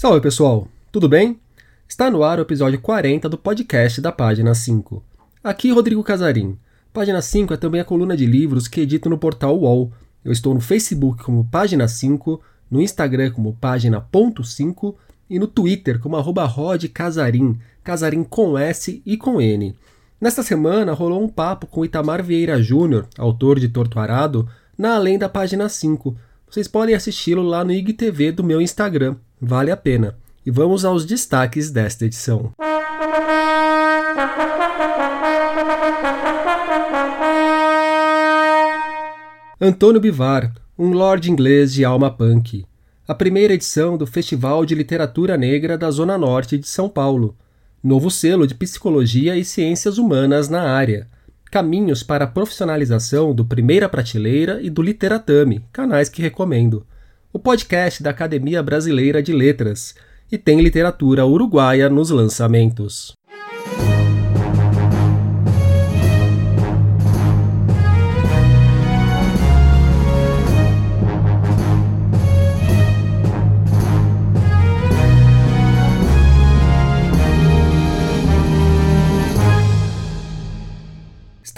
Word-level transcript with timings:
Salve 0.00 0.22
pessoal, 0.22 0.66
tudo 0.90 1.08
bem? 1.08 1.38
Está 1.86 2.10
no 2.10 2.24
ar 2.24 2.38
o 2.38 2.42
episódio 2.42 2.80
40 2.80 3.28
do 3.28 3.36
podcast 3.36 4.00
da 4.00 4.10
Página 4.10 4.54
5. 4.54 5.04
Aqui 5.44 5.70
Rodrigo 5.70 6.02
Casarim. 6.02 6.56
Página 6.92 7.20
5 7.20 7.52
é 7.52 7.56
também 7.58 7.80
a 7.80 7.84
coluna 7.84 8.16
de 8.16 8.24
livros 8.24 8.66
que 8.66 8.80
edito 8.80 9.10
no 9.10 9.18
portal 9.18 9.58
UOL. 9.58 9.92
Eu 10.24 10.32
estou 10.32 10.54
no 10.54 10.60
Facebook 10.60 11.22
como 11.22 11.48
Página 11.50 11.86
5, 11.86 12.40
no 12.70 12.80
Instagram 12.80 13.30
como 13.32 13.56
Página.5 13.60 14.94
e 15.28 15.38
no 15.38 15.46
Twitter 15.46 15.98
como 15.98 16.16
arroba 16.16 16.44
Rod 16.46 16.84
Casarim, 16.86 17.58
Casarim 17.84 18.24
com 18.24 18.56
S 18.56 19.02
e 19.04 19.16
com 19.16 19.40
N. 19.40 19.76
Nesta 20.20 20.42
semana 20.42 20.92
rolou 20.92 21.22
um 21.22 21.28
papo 21.28 21.66
com 21.66 21.84
Itamar 21.84 22.22
Vieira 22.22 22.62
Júnior, 22.62 23.06
autor 23.18 23.60
de 23.60 23.68
Torto 23.68 23.98
Arado, 23.98 24.48
na 24.80 24.94
Além 24.94 25.18
da 25.18 25.28
Página 25.28 25.68
5. 25.68 26.16
Vocês 26.48 26.66
podem 26.66 26.94
assisti-lo 26.94 27.42
lá 27.42 27.62
no 27.62 27.70
IGTV 27.70 28.32
do 28.32 28.42
meu 28.42 28.62
Instagram, 28.62 29.16
vale 29.38 29.70
a 29.70 29.76
pena. 29.76 30.16
E 30.44 30.50
vamos 30.50 30.86
aos 30.86 31.04
destaques 31.04 31.70
desta 31.70 32.06
edição. 32.06 32.50
Antônio 39.60 40.00
Bivar, 40.00 40.50
um 40.78 40.92
lord 40.92 41.30
inglês 41.30 41.74
de 41.74 41.84
alma 41.84 42.10
punk. 42.10 42.64
A 43.06 43.14
primeira 43.14 43.52
edição 43.52 43.98
do 43.98 44.06
Festival 44.06 44.64
de 44.64 44.74
Literatura 44.74 45.36
Negra 45.36 45.76
da 45.76 45.90
Zona 45.90 46.16
Norte 46.16 46.56
de 46.56 46.66
São 46.66 46.88
Paulo. 46.88 47.36
Novo 47.84 48.10
selo 48.10 48.46
de 48.46 48.54
Psicologia 48.54 49.36
e 49.36 49.44
Ciências 49.44 49.98
Humanas 49.98 50.48
na 50.48 50.62
área. 50.62 51.06
Caminhos 51.50 52.04
para 52.04 52.26
a 52.26 52.28
profissionalização 52.28 53.34
do 53.34 53.44
Primeira 53.44 53.88
Prateleira 53.88 54.62
e 54.62 54.70
do 54.70 54.80
Literatame, 54.80 55.64
canais 55.72 56.08
que 56.08 56.22
recomendo. 56.22 56.86
O 57.32 57.40
podcast 57.40 58.00
da 58.04 58.10
Academia 58.10 58.62
Brasileira 58.62 59.20
de 59.20 59.32
Letras. 59.32 59.96
E 60.30 60.38
tem 60.38 60.60
literatura 60.60 61.26
uruguaia 61.26 61.90
nos 61.90 62.10
lançamentos. 62.10 63.14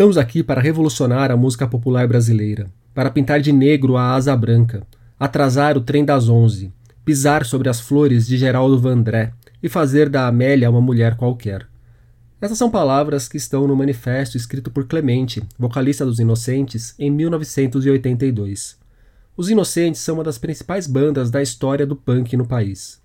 Estamos 0.03 0.19
aqui 0.19 0.43
para 0.43 0.61
revolucionar 0.61 1.31
a 1.31 1.37
música 1.37 1.65
popular 1.65 2.09
brasileira, 2.09 2.69
para 2.93 3.09
pintar 3.09 3.41
de 3.41 3.53
negro 3.53 3.97
a 3.97 4.17
asa 4.17 4.35
branca, 4.35 4.85
atrasar 5.17 5.79
o 5.79 5.81
trem 5.81 6.05
das 6.05 6.29
onze, 6.29 6.73
pisar 7.05 7.47
sobre 7.47 7.69
as 7.69 7.79
flores 7.79 8.27
de 8.27 8.37
Geraldo 8.37 8.81
Vandré 8.81 9.33
e 9.63 9.69
fazer 9.69 10.09
da 10.09 10.27
Amélia 10.27 10.69
uma 10.69 10.81
mulher 10.81 11.15
qualquer. 11.15 11.69
Essas 12.41 12.59
são 12.59 12.69
palavras 12.69 13.29
que 13.29 13.37
estão 13.37 13.69
no 13.69 13.77
manifesto 13.77 14.37
escrito 14.37 14.73
por 14.73 14.89
Clemente, 14.89 15.41
vocalista 15.57 16.05
dos 16.05 16.19
Inocentes, 16.19 16.97
em 16.99 17.09
1982. 17.09 18.77
Os 19.37 19.51
Inocentes 19.51 20.01
são 20.01 20.17
uma 20.17 20.25
das 20.25 20.37
principais 20.37 20.89
bandas 20.89 21.31
da 21.31 21.41
história 21.41 21.87
do 21.87 21.95
punk 21.95 22.37
no 22.37 22.45
país. 22.45 23.01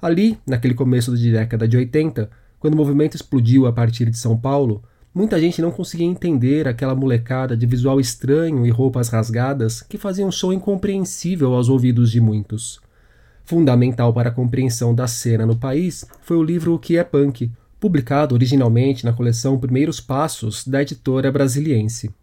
Ali, 0.00 0.38
naquele 0.46 0.72
começo 0.72 1.14
de 1.14 1.32
década 1.32 1.68
de 1.68 1.76
80, 1.76 2.30
quando 2.58 2.72
o 2.72 2.78
movimento 2.78 3.14
explodiu 3.14 3.66
a 3.66 3.72
partir 3.74 4.08
de 4.08 4.16
São 4.16 4.38
Paulo, 4.38 4.82
Muita 5.12 5.40
gente 5.40 5.60
não 5.60 5.72
conseguia 5.72 6.06
entender 6.06 6.68
aquela 6.68 6.94
molecada 6.94 7.56
de 7.56 7.66
visual 7.66 7.98
estranho 7.98 8.64
e 8.64 8.70
roupas 8.70 9.08
rasgadas 9.08 9.82
que 9.82 9.98
fazia 9.98 10.24
um 10.24 10.30
som 10.30 10.52
incompreensível 10.52 11.52
aos 11.52 11.68
ouvidos 11.68 12.12
de 12.12 12.20
muitos. 12.20 12.80
Fundamental 13.44 14.14
para 14.14 14.28
a 14.28 14.32
compreensão 14.32 14.94
da 14.94 15.08
cena 15.08 15.44
no 15.44 15.56
país 15.56 16.04
foi 16.22 16.36
o 16.36 16.44
livro 16.44 16.74
O 16.74 16.78
que 16.78 16.96
é 16.96 17.02
Punk, 17.02 17.50
publicado 17.80 18.36
originalmente 18.36 19.04
na 19.04 19.12
coleção 19.12 19.58
Primeiros 19.58 20.00
Passos 20.00 20.64
da 20.64 20.80
editora 20.80 21.32
brasiliense. 21.32 22.14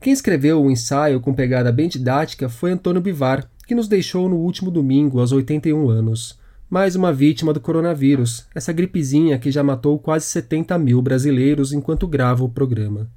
Quem 0.00 0.10
escreveu 0.10 0.62
o 0.62 0.70
ensaio 0.70 1.20
com 1.20 1.34
pegada 1.34 1.70
bem 1.70 1.86
didática 1.86 2.48
foi 2.48 2.72
Antônio 2.72 3.02
Bivar, 3.02 3.46
que 3.66 3.74
nos 3.74 3.88
deixou 3.88 4.26
no 4.26 4.36
último 4.36 4.70
domingo 4.70 5.20
aos 5.20 5.32
81 5.32 5.90
anos 5.90 6.40
mais 6.72 6.96
uma 6.96 7.12
vítima 7.12 7.52
do 7.52 7.60
coronavírus, 7.60 8.46
essa 8.54 8.72
gripezinha 8.72 9.38
que 9.38 9.50
já 9.50 9.62
matou 9.62 9.98
quase 9.98 10.24
70 10.24 10.78
mil 10.78 11.02
brasileiros 11.02 11.70
enquanto 11.70 12.08
grava 12.08 12.42
o 12.44 12.48
programa. 12.48 13.10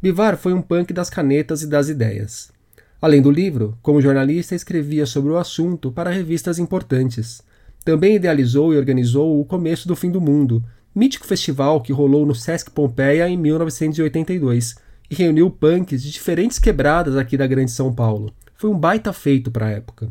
Bivar 0.00 0.38
foi 0.38 0.54
um 0.54 0.62
punk 0.62 0.94
das 0.94 1.10
canetas 1.10 1.60
e 1.60 1.66
das 1.66 1.90
ideias. 1.90 2.50
Além 2.98 3.20
do 3.20 3.30
livro, 3.30 3.76
como 3.82 4.00
jornalista, 4.00 4.54
escrevia 4.54 5.04
sobre 5.04 5.30
o 5.30 5.36
assunto 5.36 5.92
para 5.92 6.08
revistas 6.08 6.58
importantes. 6.58 7.42
Também 7.84 8.16
idealizou 8.16 8.72
e 8.72 8.78
organizou 8.78 9.38
o 9.38 9.44
Começo 9.44 9.86
do 9.86 9.94
Fim 9.94 10.10
do 10.10 10.18
Mundo, 10.18 10.64
mítico 10.94 11.26
festival 11.26 11.82
que 11.82 11.92
rolou 11.92 12.24
no 12.24 12.34
Sesc 12.34 12.70
Pompeia 12.70 13.28
em 13.28 13.36
1982 13.36 14.74
e 15.10 15.14
reuniu 15.14 15.50
punks 15.50 16.02
de 16.02 16.10
diferentes 16.10 16.58
quebradas 16.58 17.14
aqui 17.14 17.36
da 17.36 17.46
Grande 17.46 17.72
São 17.72 17.92
Paulo. 17.92 18.32
Foi 18.54 18.70
um 18.70 18.78
baita 18.78 19.12
feito 19.12 19.50
para 19.50 19.66
a 19.66 19.70
época. 19.72 20.10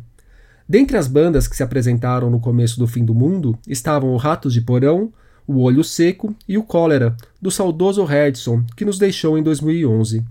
Dentre 0.68 0.96
as 0.96 1.06
bandas 1.06 1.46
que 1.46 1.56
se 1.56 1.62
apresentaram 1.62 2.28
no 2.28 2.40
começo 2.40 2.78
do 2.78 2.86
fim 2.86 3.04
do 3.04 3.14
mundo 3.14 3.56
estavam 3.68 4.10
o 4.10 4.16
Ratos 4.16 4.52
de 4.52 4.60
Porão, 4.60 5.12
o 5.46 5.60
Olho 5.60 5.84
Seco 5.84 6.34
e 6.48 6.58
o 6.58 6.62
Cólera, 6.64 7.16
do 7.40 7.50
saudoso 7.52 8.04
Redson, 8.04 8.64
que 8.76 8.84
nos 8.84 8.98
deixou 8.98 9.38
em 9.38 9.42
2011. 9.42 10.24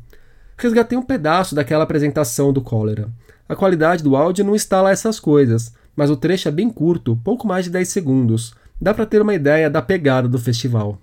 Resgatei 0.57 0.97
um 0.97 1.01
pedaço 1.01 1.55
daquela 1.55 1.85
apresentação 1.85 2.51
do 2.51 2.61
Cólera. 2.61 3.09
A 3.47 3.55
qualidade 3.55 4.03
do 4.03 4.15
áudio 4.15 4.43
não 4.43 4.55
está 4.55 4.81
lá 4.81 4.91
essas 4.91 5.19
coisas, 5.19 5.73
mas 5.95 6.09
o 6.09 6.17
trecho 6.17 6.49
é 6.49 6.51
bem 6.51 6.69
curto, 6.69 7.19
pouco 7.23 7.47
mais 7.47 7.65
de 7.65 7.71
10 7.71 7.87
segundos. 7.87 8.53
Dá 8.79 8.93
para 8.93 9.05
ter 9.05 9.21
uma 9.21 9.33
ideia 9.33 9.69
da 9.69 9.81
pegada 9.81 10.27
do 10.27 10.37
festival. 10.37 10.99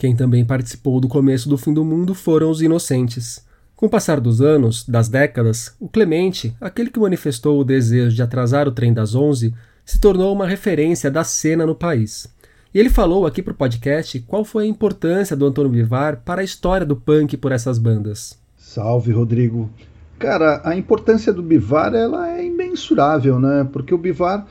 Quem 0.00 0.16
também 0.16 0.46
participou 0.46 0.98
do 0.98 1.08
começo 1.08 1.46
do 1.46 1.58
fim 1.58 1.74
do 1.74 1.84
mundo 1.84 2.14
foram 2.14 2.50
os 2.50 2.62
inocentes. 2.62 3.44
Com 3.76 3.84
o 3.84 3.90
passar 3.90 4.18
dos 4.18 4.40
anos, 4.40 4.82
das 4.88 5.10
décadas, 5.10 5.74
o 5.78 5.90
Clemente, 5.90 6.56
aquele 6.58 6.88
que 6.88 6.98
manifestou 6.98 7.60
o 7.60 7.64
desejo 7.64 8.16
de 8.16 8.22
atrasar 8.22 8.66
o 8.66 8.72
trem 8.72 8.94
das 8.94 9.14
onze, 9.14 9.54
se 9.84 10.00
tornou 10.00 10.32
uma 10.32 10.46
referência 10.46 11.10
da 11.10 11.22
cena 11.22 11.66
no 11.66 11.74
país. 11.74 12.26
E 12.72 12.78
ele 12.78 12.88
falou 12.88 13.26
aqui 13.26 13.42
para 13.42 13.52
o 13.52 13.56
podcast 13.56 14.20
qual 14.20 14.42
foi 14.42 14.64
a 14.64 14.68
importância 14.68 15.36
do 15.36 15.44
Antônio 15.44 15.70
Vivar 15.70 16.16
para 16.24 16.40
a 16.40 16.44
história 16.44 16.86
do 16.86 16.96
punk 16.96 17.36
por 17.36 17.52
essas 17.52 17.78
bandas. 17.78 18.38
Salve, 18.56 19.12
Rodrigo. 19.12 19.68
Cara, 20.20 20.60
a 20.64 20.76
importância 20.76 21.32
do 21.32 21.42
Bivar 21.42 21.94
ela 21.94 22.30
é 22.30 22.44
imensurável, 22.44 23.40
né? 23.40 23.66
Porque 23.72 23.94
o 23.94 23.96
Bivar 23.96 24.46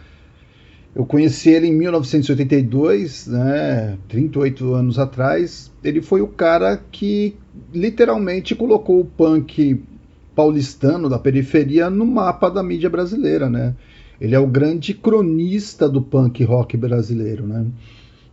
eu 0.96 1.06
conheci 1.06 1.52
ele 1.52 1.68
em 1.68 1.74
1982, 1.74 3.28
né, 3.28 3.96
38 4.08 4.74
anos 4.74 4.98
atrás. 4.98 5.72
Ele 5.84 6.02
foi 6.02 6.22
o 6.22 6.28
cara 6.28 6.76
que 6.92 7.36
literalmente 7.72 8.56
colocou 8.56 9.00
o 9.00 9.06
punk 9.06 9.80
paulistano 10.36 11.08
da 11.08 11.20
periferia 11.20 11.88
no 11.88 12.04
mapa 12.04 12.50
da 12.50 12.64
mídia 12.64 12.90
brasileira, 12.90 13.48
né? 13.48 13.76
Ele 14.20 14.34
é 14.34 14.40
o 14.40 14.48
grande 14.48 14.96
cronista 14.96 15.88
do 15.88 16.02
punk 16.02 16.44
rock 16.46 16.76
brasileiro, 16.76 17.46
né? 17.46 17.68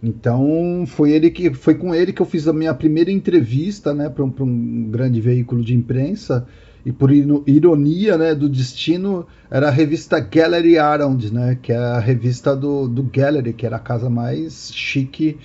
Então 0.03 0.85
foi 0.87 1.13
ele 1.13 1.31
que 1.31 1.53
foi 1.53 1.75
com 1.75 1.95
ele 1.95 2.15
que 2.15 2.23
eu 2.23 2.27
fiz 2.27 2.49
a 2.49 2.53
minha 2.55 2.73
primeira 2.73 3.13
entrevista, 3.13 3.93
né, 3.93 4.09
para 4.09 4.25
um, 4.25 4.33
um 4.41 4.89
grande 4.91 5.21
veículo 5.21 5.63
de 5.63 5.75
imprensa 5.75 6.47
e 6.87 6.93
por 6.93 7.11
ironia 7.11 8.16
né, 8.16 8.33
do 8.33 8.49
destino, 8.49 9.27
era 9.51 9.66
a 9.66 9.72
revista 9.72 10.21
Gallery 10.21 10.78
Around, 10.78 11.34
né, 11.34 11.59
que 11.60 11.72
é 11.72 11.77
a 11.77 11.99
revista 11.99 12.55
do, 12.55 12.87
do 12.87 13.03
Gallery, 13.03 13.53
que 13.55 13.66
era 13.66 13.75
a 13.75 13.81
casa 13.81 14.09
mais 14.09 14.71
chique 14.72 15.37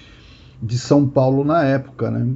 de 0.62 0.78
São 0.78 1.08
Paulo 1.08 1.44
na 1.44 1.64
época. 1.64 2.12
Né? 2.12 2.36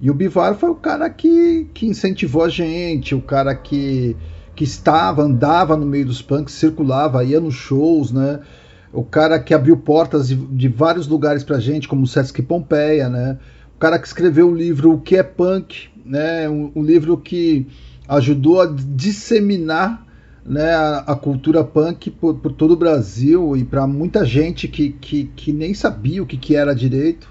E 0.00 0.10
o 0.10 0.14
Bivar 0.14 0.56
foi 0.56 0.68
o 0.68 0.74
cara 0.74 1.08
que, 1.08 1.68
que 1.72 1.86
incentivou 1.86 2.42
a 2.42 2.48
gente, 2.48 3.14
o 3.14 3.22
cara 3.22 3.54
que, 3.54 4.16
que 4.56 4.64
estava, 4.64 5.22
andava 5.22 5.76
no 5.76 5.86
meio 5.86 6.06
dos 6.06 6.20
punks, 6.20 6.52
circulava, 6.52 7.22
ia 7.22 7.40
nos 7.40 7.54
shows, 7.54 8.10
né? 8.10 8.40
o 8.92 9.04
cara 9.04 9.38
que 9.38 9.54
abriu 9.54 9.76
portas 9.76 10.26
de, 10.26 10.34
de 10.34 10.66
vários 10.66 11.06
lugares 11.06 11.44
pra 11.44 11.60
gente, 11.60 11.86
como 11.86 12.02
o 12.02 12.06
Sesc 12.08 12.42
Pompeia, 12.42 13.08
né? 13.08 13.38
o 13.76 13.78
cara 13.78 13.96
que 13.96 14.08
escreveu 14.08 14.48
o 14.48 14.54
livro 14.56 14.94
O 14.94 15.00
que 15.00 15.14
é 15.14 15.22
Punk, 15.22 15.88
né? 16.04 16.48
um, 16.48 16.72
um 16.74 16.82
livro 16.82 17.16
que 17.16 17.68
ajudou 18.10 18.60
a 18.60 18.66
disseminar 18.66 20.04
né, 20.44 20.74
a, 20.74 21.04
a, 21.06 21.14
cultura 21.14 21.62
punk 21.62 22.10
por, 22.10 22.34
por, 22.34 22.52
todo 22.52 22.72
o 22.72 22.76
Brasil 22.76 23.56
e 23.56 23.64
para 23.64 23.86
muita 23.86 24.24
gente 24.24 24.66
que, 24.66 24.90
que, 24.90 25.30
que, 25.36 25.52
nem 25.52 25.72
sabia 25.74 26.22
o 26.22 26.26
que, 26.26 26.36
que 26.36 26.56
era 26.56 26.74
direito. 26.74 27.28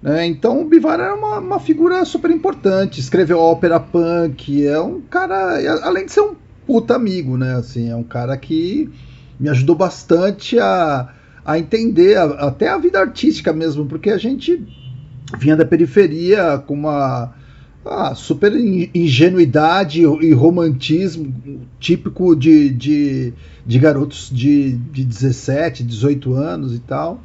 Né? 0.00 0.26
Então 0.26 0.62
o 0.62 0.64
Bivar 0.64 1.00
era 1.00 1.14
uma, 1.14 1.40
uma, 1.40 1.58
figura 1.58 2.04
super 2.04 2.30
importante, 2.30 3.00
escreveu 3.00 3.38
ópera 3.38 3.80
punk, 3.80 4.64
é 4.64 4.78
um 4.80 5.00
cara, 5.00 5.58
além 5.82 6.06
de 6.06 6.12
ser 6.12 6.20
um 6.20 6.36
puta 6.66 6.94
amigo, 6.94 7.36
né? 7.36 7.54
Assim, 7.54 7.90
é 7.90 7.96
um 7.96 8.02
cara 8.02 8.36
que 8.36 8.90
me 9.40 9.48
ajudou 9.48 9.74
bastante 9.74 10.58
a, 10.58 11.08
a 11.44 11.58
entender 11.58 12.16
a, 12.16 12.24
até 12.24 12.68
a 12.68 12.78
vida 12.78 13.00
artística 13.00 13.52
mesmo, 13.52 13.86
porque 13.86 14.10
a 14.10 14.18
gente 14.18 14.62
vinha 15.38 15.56
da 15.56 15.64
periferia 15.64 16.58
com 16.58 16.74
uma 16.74 17.32
ah, 17.88 18.14
super 18.14 18.52
ingenuidade 18.94 20.02
e 20.02 20.32
romantismo 20.32 21.32
típico 21.78 22.34
de, 22.34 22.70
de, 22.70 23.32
de 23.64 23.78
garotos 23.78 24.30
de, 24.32 24.72
de 24.72 25.04
17, 25.04 25.82
18 25.82 26.34
anos 26.34 26.74
e 26.74 26.78
tal. 26.80 27.22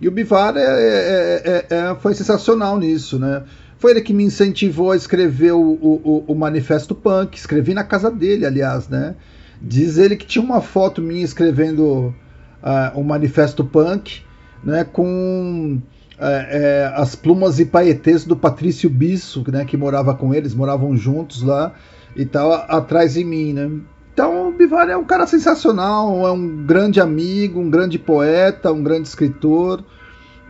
E 0.00 0.06
o 0.06 0.10
Bivar 0.10 0.56
é, 0.56 0.60
é, 0.60 1.42
é, 1.44 1.76
é, 1.76 1.94
foi 1.96 2.14
sensacional 2.14 2.78
nisso, 2.78 3.18
né? 3.18 3.42
Foi 3.78 3.92
ele 3.92 4.00
que 4.00 4.12
me 4.12 4.24
incentivou 4.24 4.92
a 4.92 4.96
escrever 4.96 5.52
o, 5.52 5.60
o, 5.60 6.24
o, 6.26 6.34
Manifesto 6.34 6.94
Punk. 6.94 7.36
Escrevi 7.36 7.74
na 7.74 7.84
casa 7.84 8.10
dele, 8.10 8.46
aliás, 8.46 8.88
né? 8.88 9.14
Diz 9.60 9.98
ele 9.98 10.16
que 10.16 10.26
tinha 10.26 10.44
uma 10.44 10.60
foto 10.60 11.02
minha 11.02 11.24
escrevendo 11.24 12.14
uh, 12.62 12.98
o 12.98 13.04
Manifesto 13.04 13.64
Punk, 13.64 14.22
né? 14.62 14.84
Com 14.84 15.80
é, 16.20 16.92
as 16.94 17.14
plumas 17.14 17.58
e 17.60 17.64
paetês 17.64 18.24
do 18.24 18.36
Patrício 18.36 18.90
Bisso, 18.90 19.44
né? 19.48 19.64
Que 19.64 19.76
morava 19.76 20.14
com 20.14 20.34
eles, 20.34 20.54
moravam 20.54 20.96
juntos 20.96 21.42
lá 21.42 21.72
e 22.16 22.24
tal, 22.24 22.52
atrás 22.52 23.14
de 23.14 23.24
mim, 23.24 23.52
né? 23.52 23.70
Então 24.12 24.48
o 24.48 24.52
Bivar 24.52 24.88
é 24.88 24.96
um 24.96 25.04
cara 25.04 25.26
sensacional, 25.28 26.26
é 26.26 26.32
um 26.32 26.66
grande 26.66 27.00
amigo, 27.00 27.60
um 27.60 27.70
grande 27.70 27.98
poeta, 27.98 28.72
um 28.72 28.82
grande 28.82 29.06
escritor, 29.06 29.84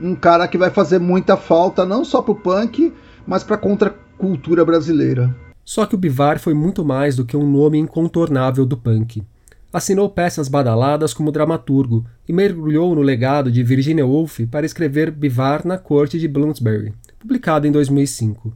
um 0.00 0.14
cara 0.14 0.48
que 0.48 0.56
vai 0.56 0.70
fazer 0.70 0.98
muita 0.98 1.36
falta 1.36 1.84
não 1.84 2.02
só 2.04 2.22
para 2.22 2.32
o 2.32 2.34
punk, 2.34 2.94
mas 3.26 3.44
para 3.44 3.56
a 3.56 3.58
contracultura 3.58 4.64
brasileira. 4.64 5.34
Só 5.64 5.84
que 5.84 5.94
o 5.94 5.98
Bivar 5.98 6.38
foi 6.38 6.54
muito 6.54 6.82
mais 6.82 7.14
do 7.16 7.26
que 7.26 7.36
um 7.36 7.46
nome 7.46 7.76
incontornável 7.76 8.64
do 8.64 8.74
punk. 8.74 9.22
Assinou 9.70 10.08
peças 10.08 10.48
badaladas 10.48 11.12
como 11.12 11.30
dramaturgo 11.30 12.06
e 12.26 12.32
mergulhou 12.32 12.94
no 12.94 13.02
legado 13.02 13.52
de 13.52 13.62
Virginia 13.62 14.06
Woolf 14.06 14.40
para 14.50 14.64
escrever 14.64 15.10
Bivar 15.10 15.66
na 15.66 15.76
Corte 15.76 16.18
de 16.18 16.26
Bloomsbury, 16.26 16.94
publicado 17.18 17.66
em 17.66 17.70
2005. 17.70 18.50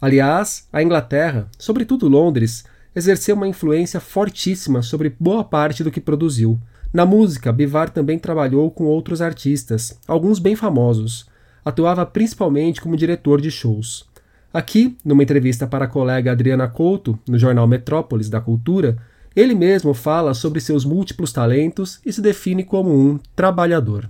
Aliás, 0.00 0.66
a 0.72 0.82
Inglaterra, 0.82 1.48
sobretudo 1.58 2.08
Londres, 2.08 2.64
exerceu 2.96 3.36
uma 3.36 3.46
influência 3.46 4.00
fortíssima 4.00 4.80
sobre 4.80 5.14
boa 5.20 5.44
parte 5.44 5.84
do 5.84 5.90
que 5.90 6.00
produziu. 6.00 6.58
Na 6.90 7.04
música, 7.04 7.52
Bivar 7.52 7.90
também 7.90 8.18
trabalhou 8.18 8.70
com 8.70 8.84
outros 8.84 9.20
artistas, 9.20 9.98
alguns 10.08 10.38
bem 10.38 10.56
famosos. 10.56 11.26
Atuava 11.62 12.06
principalmente 12.06 12.80
como 12.80 12.96
diretor 12.96 13.38
de 13.38 13.50
shows. 13.50 14.06
Aqui, 14.52 14.96
numa 15.04 15.22
entrevista 15.22 15.66
para 15.66 15.84
a 15.84 15.88
colega 15.88 16.32
Adriana 16.32 16.68
Couto, 16.68 17.18
no 17.28 17.38
jornal 17.38 17.66
Metrópolis 17.66 18.30
da 18.30 18.40
Cultura, 18.40 18.96
ele 19.34 19.54
mesmo 19.54 19.94
fala 19.94 20.34
sobre 20.34 20.60
seus 20.60 20.84
múltiplos 20.84 21.32
talentos 21.32 22.00
e 22.04 22.12
se 22.12 22.20
define 22.20 22.64
como 22.64 22.90
um 22.90 23.18
trabalhador. 23.34 24.08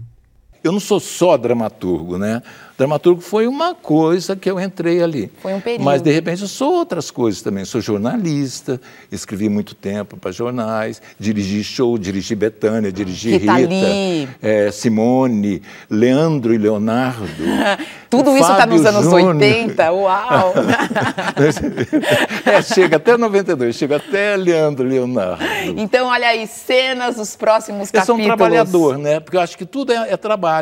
Eu 0.65 0.73
não 0.73 0.81
sou 0.81 0.99
só 0.99 1.37
dramaturgo, 1.37 2.17
né? 2.17 2.43
Dramaturgo 2.77 3.21
foi 3.21 3.47
uma 3.47 3.73
coisa 3.73 4.35
que 4.35 4.51
eu 4.51 4.59
entrei 4.59 5.01
ali. 5.01 5.31
Foi 5.41 5.55
um 5.55 5.61
período. 5.61 5.85
Mas, 5.85 6.03
de 6.03 6.11
repente, 6.11 6.43
eu 6.43 6.49
sou 6.49 6.73
outras 6.73 7.09
coisas 7.09 7.41
também. 7.41 7.65
Sou 7.65 7.81
jornalista, 7.81 8.81
escrevi 9.13 9.49
muito 9.49 9.77
tempo 9.77 10.17
para 10.17 10.33
jornais, 10.33 11.01
dirigi 11.21 11.63
show, 11.63 11.97
dirigi 11.97 12.35
Betânia, 12.35 12.91
dirigi 12.91 13.37
Rita, 13.37 13.53
Rita 13.53 14.37
é, 14.43 14.71
Simone, 14.73 15.63
Leandro 15.89 16.53
e 16.53 16.59
Leonardo. 16.59 17.27
Tudo 18.11 18.37
isso 18.37 18.51
está 18.51 18.65
nos 18.65 18.87
anos 18.87 19.05
Júnior. 19.05 19.37
80, 19.37 19.93
uau! 19.93 20.55
é, 22.47 22.63
chega 22.63 22.97
até 22.97 23.17
92, 23.17 23.75
chega 23.75 23.97
até 23.97 24.37
Leandro 24.37 24.87
e 24.87 24.91
Leonardo. 24.91 25.45
Então, 25.77 26.07
olha 26.09 26.29
aí, 26.29 26.47
cenas 26.47 27.17
dos 27.17 27.35
próximos 27.35 27.91
capítulos. 27.91 28.09
Eu 28.09 28.15
sou 28.15 28.17
um 28.17 28.25
trabalhador, 28.25 28.99
né? 28.99 29.19
Porque 29.19 29.37
eu 29.37 29.41
acho 29.41 29.59
que 29.59 29.67
tudo 29.67 29.93
é, 29.93 30.13
é 30.13 30.17
trabalho. 30.17 30.54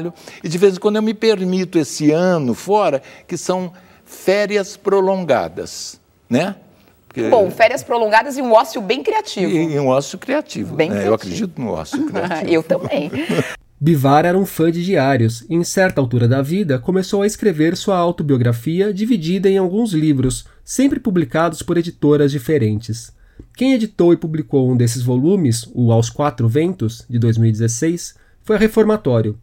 E, 0.43 0.49
de 0.49 0.59
vez 0.59 0.77
em 0.77 0.81
quando, 0.81 0.97
eu 0.97 1.03
me 1.03 1.15
permito 1.15 1.79
esse 1.79 2.03
esse 2.03 2.11
ano 2.11 2.55
fora, 2.55 3.03
que 3.29 3.37
são 3.37 3.73
férias 4.05 4.77
prolongadas, 4.77 6.01
né? 6.29 6.57
Porque... 7.07 7.29
Bom, 7.29 7.51
férias 7.51 7.83
prolongadas 7.83 8.39
e 8.39 8.43
um 8.43 8.53
ócio 8.53 8.81
bem 8.81 9.03
criativo. 9.03 9.53
E, 9.53 9.75
e 9.75 9.79
um 9.79 9.89
ócio 9.89 10.19
criativo. 10.19 10.75
Bem 10.75 10.89
né? 10.89 10.95
criativo. 10.95 11.11
Eu 11.11 11.15
acredito 11.15 11.61
no 11.61 11.71
ócio 11.71 12.05
criativo. 12.09 12.51
Eu 12.51 12.63
também. 12.63 13.11
Bivar 13.79 14.25
era 14.25 14.39
um 14.39 14.47
fã 14.47 14.71
de 14.71 14.85
diários 14.85 15.45
e, 15.51 15.55
em 15.55 15.65
certa 15.65 16.01
altura 16.01 16.27
da 16.27 16.41
vida, 16.41 16.79
começou 16.79 17.23
a 17.23 17.27
escrever 17.27 17.77
sua 17.77 17.97
autobiografia 17.97 18.95
dividida 18.95 19.51
em 19.51 19.59
alguns 19.59 19.93
livros, 19.93 20.47
sempre 20.65 21.01
publicados 21.01 21.63
por 21.63 21.77
editoras 21.77 22.31
diferentes. 22.31 23.13
Quem 23.57 23.75
editou 23.75 24.13
e 24.13 24.17
publicou 24.17 24.71
um 24.71 24.77
desses 24.77 25.03
volumes, 25.03 25.69
o 25.75 25.91
Aos 25.93 26.09
Quatro 26.09 26.49
Ventos, 26.49 27.05
de 27.11 27.19
2016, 27.19 28.15
foi 28.45 28.57
a 28.57 28.59
Reformatório, 28.59 29.37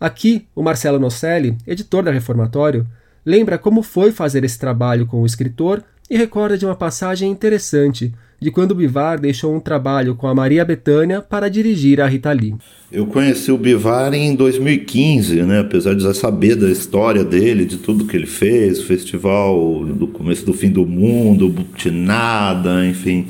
Aqui, 0.00 0.46
o 0.54 0.62
Marcelo 0.62 0.98
Nocelli, 0.98 1.56
editor 1.66 2.02
da 2.02 2.10
Reformatório, 2.10 2.86
lembra 3.24 3.56
como 3.56 3.82
foi 3.82 4.10
fazer 4.12 4.44
esse 4.44 4.58
trabalho 4.58 5.06
com 5.06 5.22
o 5.22 5.26
escritor 5.26 5.82
e 6.10 6.16
recorda 6.16 6.58
de 6.58 6.66
uma 6.66 6.74
passagem 6.74 7.30
interessante 7.30 8.12
de 8.40 8.50
quando 8.50 8.74
Bivar 8.74 9.18
deixou 9.18 9.54
um 9.54 9.60
trabalho 9.60 10.14
com 10.14 10.26
a 10.26 10.34
Maria 10.34 10.64
Bethânia 10.64 11.22
para 11.22 11.48
dirigir 11.48 12.00
a 12.00 12.06
Rita 12.06 12.30
Lee. 12.30 12.54
Eu 12.92 13.06
conheci 13.06 13.50
o 13.50 13.56
Bivar 13.56 14.12
em 14.12 14.34
2015, 14.34 15.42
né? 15.42 15.60
apesar 15.60 15.94
de 15.94 16.02
já 16.02 16.12
saber 16.12 16.54
da 16.54 16.70
história 16.70 17.24
dele, 17.24 17.64
de 17.64 17.78
tudo 17.78 18.04
que 18.04 18.16
ele 18.16 18.26
fez, 18.26 18.80
o 18.80 18.84
festival 18.84 19.86
do 19.86 20.06
começo 20.08 20.44
do 20.44 20.52
fim 20.52 20.70
do 20.70 20.84
mundo, 20.84 21.48
Butinada, 21.48 22.84
enfim, 22.86 23.26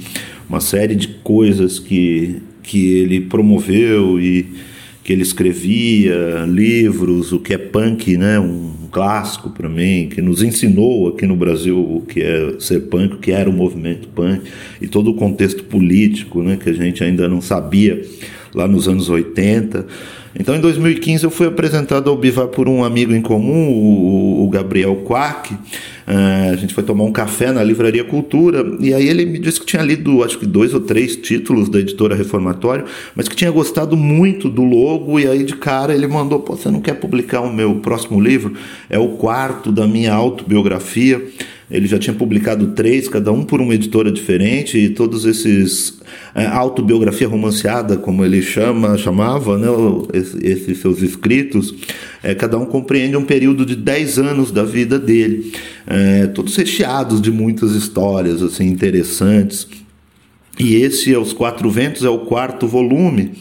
uma 0.49 0.61
série 0.61 0.97
de 0.97 1.09
coisas 1.09 1.79
que, 1.79 2.43
que 2.63 2.99
ele 2.99 3.21
promoveu 3.21 4.19
e 4.19 4.74
que 5.05 5.13
ele 5.13 5.23
escrevia, 5.23 6.47
livros, 6.49 7.31
o 7.31 7.39
que 7.39 7.53
é 7.53 7.59
punk, 7.59 8.17
né? 8.17 8.41
um 8.41 8.73
clássico 8.91 9.51
para 9.51 9.69
mim, 9.69 10.09
que 10.11 10.23
nos 10.23 10.43
ensinou 10.43 11.09
aqui 11.09 11.27
no 11.27 11.37
Brasil 11.37 11.79
o 11.79 12.01
que 12.01 12.23
é 12.23 12.55
ser 12.59 12.81
punk, 12.89 13.17
o 13.17 13.19
que 13.19 13.31
era 13.31 13.51
o 13.51 13.53
movimento 13.53 14.09
punk 14.09 14.51
e 14.81 14.89
todo 14.89 15.11
o 15.11 15.15
contexto 15.15 15.63
político 15.65 16.43
né? 16.43 16.57
que 16.57 16.71
a 16.71 16.73
gente 16.73 17.05
ainda 17.05 17.29
não 17.29 17.43
sabia 17.43 18.03
lá 18.55 18.67
nos 18.67 18.89
anos 18.89 19.11
80. 19.11 19.87
Então, 20.41 20.57
em 20.57 20.61
2015, 20.61 21.25
eu 21.25 21.31
fui 21.31 21.47
apresentado 21.47 22.09
ao 22.09 22.17
Bivar 22.17 22.49
por 22.49 22.67
um 22.67 22.83
amigo 22.83 23.13
em 23.13 23.21
comum, 23.21 23.69
o, 23.71 24.45
o 24.45 24.49
Gabriel 24.49 24.97
Quack. 25.07 25.55
Uh, 26.07 26.53
a 26.53 26.57
gente 26.57 26.75
foi 26.75 26.85
tomar 26.85 27.05
um 27.05 27.13
café 27.13 27.51
na 27.51 27.63
Livraria 27.63 28.05
Cultura 28.05 28.63
e 28.79 28.93
aí 28.93 29.09
ele 29.09 29.25
me 29.25 29.39
disse 29.39 29.59
que 29.59 29.65
tinha 29.65 29.83
lido, 29.83 30.23
acho 30.23 30.39
que 30.39 30.45
dois 30.45 30.75
ou 30.75 30.81
três 30.81 31.17
títulos 31.17 31.69
da 31.69 31.81
editora 31.81 32.15
Reformatório, 32.15 32.85
mas 33.15 33.27
que 33.27 33.35
tinha 33.35 33.51
gostado 33.51 33.97
muito 33.97 34.51
do 34.51 34.63
logo. 34.63 35.19
E 35.19 35.27
aí, 35.27 35.45
de 35.45 35.57
cara, 35.57 35.95
ele 35.95 36.07
mandou: 36.07 36.41
Pô, 36.41 36.57
você 36.57 36.71
não 36.71 36.81
quer 36.81 36.95
publicar 36.95 37.41
o 37.41 37.53
meu 37.53 37.77
próximo 37.77 38.21
livro? 38.21 38.55
É 38.91 38.99
o 38.99 39.09
quarto 39.17 39.73
da 39.73 39.87
minha 39.87 40.13
autobiografia. 40.13 41.23
Ele 41.71 41.87
já 41.87 41.99
tinha 41.99 42.15
publicado 42.15 42.69
três, 42.69 43.09
cada 43.09 43.33
um 43.33 43.43
por 43.45 43.61
uma 43.61 43.75
editora 43.75 44.13
diferente, 44.13 44.79
e 44.79 44.91
todos 44.91 45.25
esses 45.25 45.99
é, 46.35 46.47
autobiografia 46.47 47.27
romanceada, 47.27 47.97
como 47.97 48.25
ele 48.25 48.43
chama, 48.43 48.99
chamava, 48.99 49.57
né, 49.57 49.69
esses 50.43 50.79
seus 50.79 51.03
escritos, 51.03 51.75
é, 52.23 52.35
cada 52.35 52.59
um 52.59 52.67
compreende 52.67 53.17
um 53.17 53.25
período 53.25 53.65
de 53.65 53.77
dez 53.77 54.19
anos 54.19 54.51
da 54.51 54.63
vida 54.63 54.99
dele, 54.99 55.53
é, 55.87 56.27
todos 56.27 56.55
recheados 56.57 57.21
de 57.21 57.31
muitas 57.31 57.73
histórias 57.73 58.43
assim 58.43 58.67
interessantes. 58.67 59.67
E 60.59 60.77
esse, 60.77 61.15
Aos 61.15 61.33
Quatro 61.33 61.69
Ventos, 61.69 62.05
é 62.05 62.09
o 62.09 62.21
quarto 62.21 62.67
volume. 62.67 63.33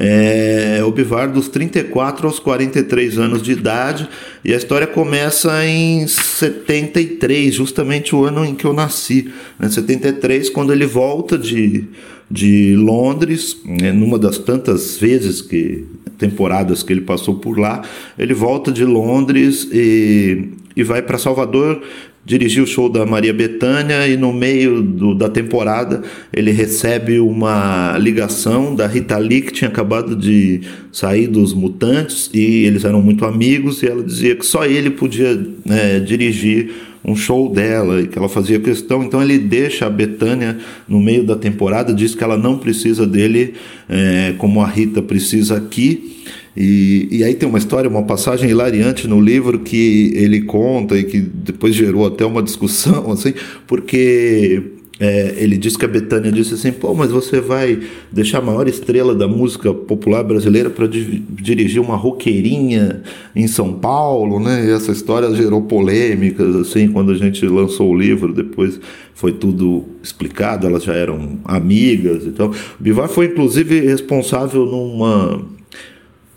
É, 0.00 0.80
o 0.86 0.92
Bivar 0.92 1.32
dos 1.32 1.48
34 1.48 2.28
aos 2.28 2.38
43 2.38 3.18
anos 3.18 3.42
de 3.42 3.50
idade, 3.50 4.08
e 4.44 4.54
a 4.54 4.56
história 4.56 4.86
começa 4.86 5.66
em 5.66 6.06
73, 6.06 7.52
justamente 7.52 8.14
o 8.14 8.24
ano 8.24 8.44
em 8.44 8.54
que 8.54 8.64
eu 8.64 8.72
nasci. 8.72 9.28
Né? 9.58 9.68
73, 9.68 10.50
quando 10.50 10.72
ele 10.72 10.86
volta 10.86 11.36
de, 11.36 11.84
de 12.30 12.76
Londres, 12.76 13.60
né? 13.64 13.90
numa 13.90 14.20
das 14.20 14.38
tantas 14.38 14.96
vezes 14.96 15.42
que 15.42 15.84
temporadas 16.16 16.82
que 16.84 16.92
ele 16.92 17.00
passou 17.00 17.34
por 17.34 17.58
lá, 17.58 17.82
ele 18.16 18.34
volta 18.34 18.70
de 18.70 18.84
Londres 18.84 19.68
e, 19.72 20.48
e 20.76 20.82
vai 20.84 21.02
para 21.02 21.18
Salvador 21.18 21.82
dirigiu 22.28 22.64
o 22.64 22.66
show 22.66 22.90
da 22.90 23.06
Maria 23.06 23.32
Bethânia 23.32 24.06
e 24.06 24.14
no 24.14 24.34
meio 24.34 24.82
do, 24.82 25.14
da 25.14 25.30
temporada 25.30 26.02
ele 26.30 26.50
recebe 26.50 27.18
uma 27.18 27.96
ligação 27.98 28.74
da 28.74 28.86
Rita 28.86 29.16
Lee 29.16 29.40
que 29.40 29.50
tinha 29.50 29.70
acabado 29.70 30.14
de 30.14 30.60
sair 30.92 31.26
dos 31.26 31.54
Mutantes 31.54 32.28
e 32.34 32.66
eles 32.66 32.84
eram 32.84 33.00
muito 33.00 33.24
amigos 33.24 33.82
e 33.82 33.86
ela 33.86 34.02
dizia 34.02 34.36
que 34.36 34.44
só 34.44 34.66
ele 34.66 34.90
podia 34.90 35.42
né, 35.64 36.00
dirigir 36.00 36.70
um 37.04 37.14
show 37.16 37.52
dela 37.52 38.00
e 38.00 38.08
que 38.08 38.18
ela 38.18 38.28
fazia 38.28 38.58
questão. 38.60 39.02
Então 39.02 39.22
ele 39.22 39.38
deixa 39.38 39.86
a 39.86 39.90
Betânia 39.90 40.58
no 40.88 41.00
meio 41.00 41.24
da 41.24 41.36
temporada, 41.36 41.92
diz 41.92 42.14
que 42.14 42.24
ela 42.24 42.36
não 42.36 42.58
precisa 42.58 43.06
dele 43.06 43.54
é, 43.88 44.34
como 44.38 44.60
a 44.60 44.66
Rita 44.66 45.02
precisa 45.02 45.56
aqui. 45.56 46.16
E, 46.56 47.08
e 47.10 47.24
aí 47.24 47.34
tem 47.34 47.48
uma 47.48 47.58
história, 47.58 47.88
uma 47.88 48.02
passagem 48.02 48.50
hilariante 48.50 49.06
no 49.06 49.20
livro 49.20 49.60
que 49.60 50.12
ele 50.14 50.42
conta 50.42 50.98
e 50.98 51.04
que 51.04 51.20
depois 51.20 51.74
gerou 51.74 52.06
até 52.06 52.26
uma 52.26 52.42
discussão, 52.42 53.10
assim, 53.12 53.32
porque 53.66 54.77
é, 55.00 55.34
ele 55.38 55.56
disse 55.56 55.78
que 55.78 55.84
a 55.84 55.88
Betânia 55.88 56.32
disse 56.32 56.54
assim: 56.54 56.72
pô, 56.72 56.92
mas 56.92 57.10
você 57.10 57.40
vai 57.40 57.78
deixar 58.10 58.38
a 58.38 58.42
maior 58.42 58.66
estrela 58.66 59.14
da 59.14 59.28
música 59.28 59.72
popular 59.72 60.24
brasileira 60.24 60.70
para 60.70 60.88
di 60.88 61.22
dirigir 61.30 61.80
uma 61.80 61.94
roqueirinha 61.94 63.02
em 63.34 63.46
São 63.46 63.74
Paulo, 63.74 64.40
né? 64.40 64.66
E 64.66 64.70
essa 64.70 64.90
história 64.90 65.32
gerou 65.34 65.62
polêmicas, 65.62 66.56
assim, 66.56 66.88
quando 66.88 67.12
a 67.12 67.14
gente 67.14 67.46
lançou 67.46 67.90
o 67.90 67.96
livro, 67.96 68.32
depois 68.32 68.80
foi 69.14 69.32
tudo 69.32 69.84
explicado, 70.02 70.66
elas 70.66 70.82
já 70.82 70.94
eram 70.94 71.38
amigas 71.44 72.24
e 72.24 72.30
tal. 72.30 72.48
O 72.48 72.82
Bivar 72.82 73.08
foi, 73.08 73.26
inclusive, 73.26 73.80
responsável 73.80 74.66
numa 74.66 75.57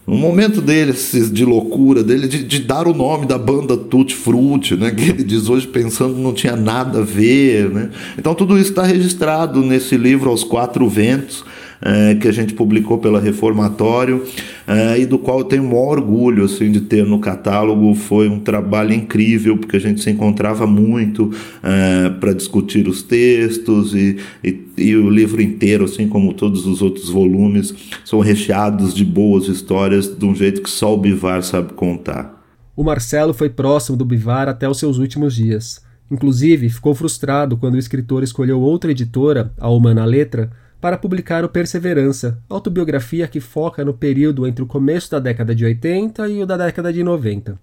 no 0.06 0.18
momento 0.18 0.62
dele, 0.62 0.94
de 1.32 1.46
loucura 1.46 2.04
dele, 2.04 2.28
de, 2.28 2.44
de, 2.44 2.60
dar 2.60 2.88
o 2.88 2.94
nome 2.94 3.26
da 3.26 3.38
banda 3.38 3.78
Tutti 3.78 4.16
Frutti, 4.16 4.76
né, 4.76 4.92
que 4.92 5.10
ele 5.10 5.24
diz 5.24 5.48
hoje 5.48 5.68
pensando 5.68 6.16
não 6.16 6.34
tinha 6.34 6.56
nada 6.56 7.00
a 7.00 7.04
ver. 7.04 7.70
Né? 7.70 7.90
Então 8.18 8.34
tudo 8.34 8.58
isso 8.58 8.72
está 8.72 8.84
registrado 8.84 9.62
nesse 9.62 9.96
livro 9.98 10.30
Aos 10.30 10.44
Quatro 10.44 10.88
Ventos, 10.90 11.46
é, 11.82 12.16
que 12.16 12.28
a 12.28 12.32
gente 12.32 12.54
publicou 12.54 12.98
pela 12.98 13.20
Reformatório 13.20 14.24
é, 14.72 15.00
e 15.00 15.06
do 15.06 15.20
qual 15.20 15.40
eu 15.40 15.44
tenho 15.44 15.64
o 15.64 15.68
maior 15.68 15.98
orgulho 15.98 16.46
assim, 16.46 16.72
de 16.72 16.80
ter 16.80 17.06
no 17.06 17.20
catálogo. 17.20 17.94
Foi 17.94 18.30
um 18.30 18.40
trabalho 18.40 18.94
incrível, 18.94 19.58
porque 19.58 19.76
a 19.76 19.80
gente 19.80 20.00
se 20.00 20.10
encontrava 20.10 20.66
muito 20.66 21.30
é, 21.62 22.10
para 22.10 22.32
discutir 22.32 22.88
os 22.88 23.04
textos 23.04 23.94
e, 23.94 24.18
e, 24.42 24.62
e, 24.78 24.96
o 24.96 25.10
livro 25.10 25.42
inteiro, 25.42 25.84
assim 25.84 26.08
como 26.08 26.34
todos 26.34 26.66
os 26.66 26.82
outros 26.82 27.10
volumes, 27.10 27.74
são 28.06 28.22
recheados 28.22 28.94
de 28.94 29.04
boas 29.04 29.48
histórias 29.50 30.08
de 30.08 30.26
um 30.26 30.34
jeito 30.34 30.62
que 30.62 30.70
só 30.70 30.94
o 30.94 30.98
Bivar 30.98 31.44
sabe 31.44 31.74
contar. 31.74 32.42
O 32.74 32.84
Marcelo 32.84 33.34
foi 33.34 33.50
próximo 33.50 33.98
do 33.98 34.06
Bivar 34.06 34.48
até 34.48 34.70
os 34.70 34.80
seus 34.80 34.98
últimos 34.98 35.36
dias. 35.36 35.82
Inclusive, 36.10 36.70
ficou 36.70 36.96
frustrado 36.96 37.58
quando 37.58 37.76
o 37.76 37.80
escritor 37.80 38.24
escolheu 38.24 38.62
outra 38.62 38.92
editora, 38.92 39.52
a 39.58 39.70
Humana 39.70 40.06
Letra, 40.06 40.50
para 40.82 40.98
publicar 40.98 41.46
o 41.46 41.50
Perseverança, 41.50 42.40
autobiografia 42.50 43.28
que 43.28 43.40
foca 43.40 43.86
no 43.86 43.94
período 43.94 44.48
entre 44.48 44.64
o 44.64 44.68
começo 44.68 45.12
da 45.12 45.20
década 45.20 45.54
de 45.54 45.64
80 45.64 46.28
e 46.28 46.42
o 46.42 46.46
da 46.46 46.58
década 46.58 46.92
de 46.92 47.04
90. 47.04 47.58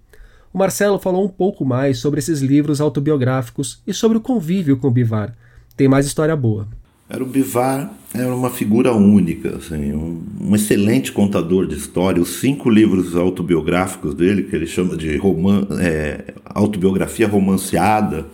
O 0.55 0.59
Marcelo 0.59 1.01
falou 1.01 1.25
um 1.25 1.29
pouco 1.29 1.65
mais 1.65 1.99
sobre 1.99 2.21
esses 2.21 2.41
livros 2.41 2.81
autobiográficos 2.81 3.83
e 3.85 3.93
sobre 3.93 4.17
o 4.17 4.21
convívio 4.21 4.77
com 4.77 4.87
o 4.87 4.91
Bivar. 4.91 5.35
Tem 5.77 5.89
mais 5.89 6.07
história 6.07 6.35
boa. 6.37 6.69
Era 7.11 7.23
o 7.23 7.27
Bivar 7.27 7.93
era 8.15 8.35
uma 8.35 8.51
figura 8.51 8.93
única, 8.93 9.57
assim, 9.57 9.93
um, 9.93 10.23
um, 10.41 10.55
excelente 10.55 11.13
contador 11.13 11.67
de 11.67 11.75
história. 11.75 12.23
Os 12.23 12.41
cinco 12.41 12.71
livros 12.71 13.17
autobiográficos 13.17 14.15
dele, 14.15 14.45
que 14.45 14.57
ele 14.57 14.67
chama 14.67 14.97
de 14.97 15.17
roman 15.17 15.67
é, 15.79 16.35
autobiografia 16.45 17.29
romanceada, 17.29 18.27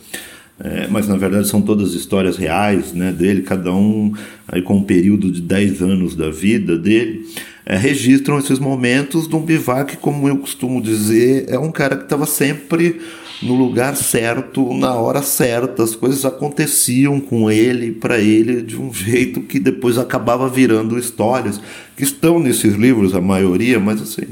é, 0.58 0.86
mas 0.88 1.08
na 1.08 1.16
verdade 1.16 1.48
são 1.48 1.60
todas 1.60 1.94
histórias 1.94 2.36
reais 2.36 2.92
né, 2.92 3.10
dele, 3.10 3.42
cada 3.42 3.72
um 3.72 4.12
aí 4.46 4.62
com 4.62 4.76
um 4.76 4.82
período 4.84 5.30
de 5.30 5.40
10 5.40 5.82
anos 5.82 6.14
da 6.14 6.30
vida 6.30 6.78
dele, 6.78 7.26
é, 7.66 7.76
registram 7.76 8.38
esses 8.38 8.58
momentos 8.58 9.26
de 9.26 9.34
um 9.34 9.40
bivac, 9.40 9.96
como 9.96 10.28
eu 10.28 10.36
costumo 10.36 10.80
dizer, 10.80 11.46
é 11.48 11.58
um 11.58 11.72
cara 11.72 11.96
que 11.96 12.04
estava 12.04 12.26
sempre 12.26 13.00
no 13.42 13.54
lugar 13.54 13.96
certo, 13.96 14.72
na 14.74 14.94
hora 14.94 15.20
certa, 15.20 15.82
as 15.82 15.96
coisas 15.96 16.24
aconteciam 16.24 17.20
com 17.20 17.50
ele, 17.50 17.90
para 17.90 18.18
ele, 18.18 18.62
de 18.62 18.80
um 18.80 18.94
jeito 18.94 19.40
que 19.40 19.58
depois 19.58 19.98
acabava 19.98 20.48
virando 20.48 20.98
histórias, 20.98 21.60
que 21.96 22.04
estão 22.04 22.38
nesses 22.38 22.74
livros, 22.74 23.14
a 23.14 23.20
maioria, 23.20 23.80
mas 23.80 24.00
assim 24.00 24.26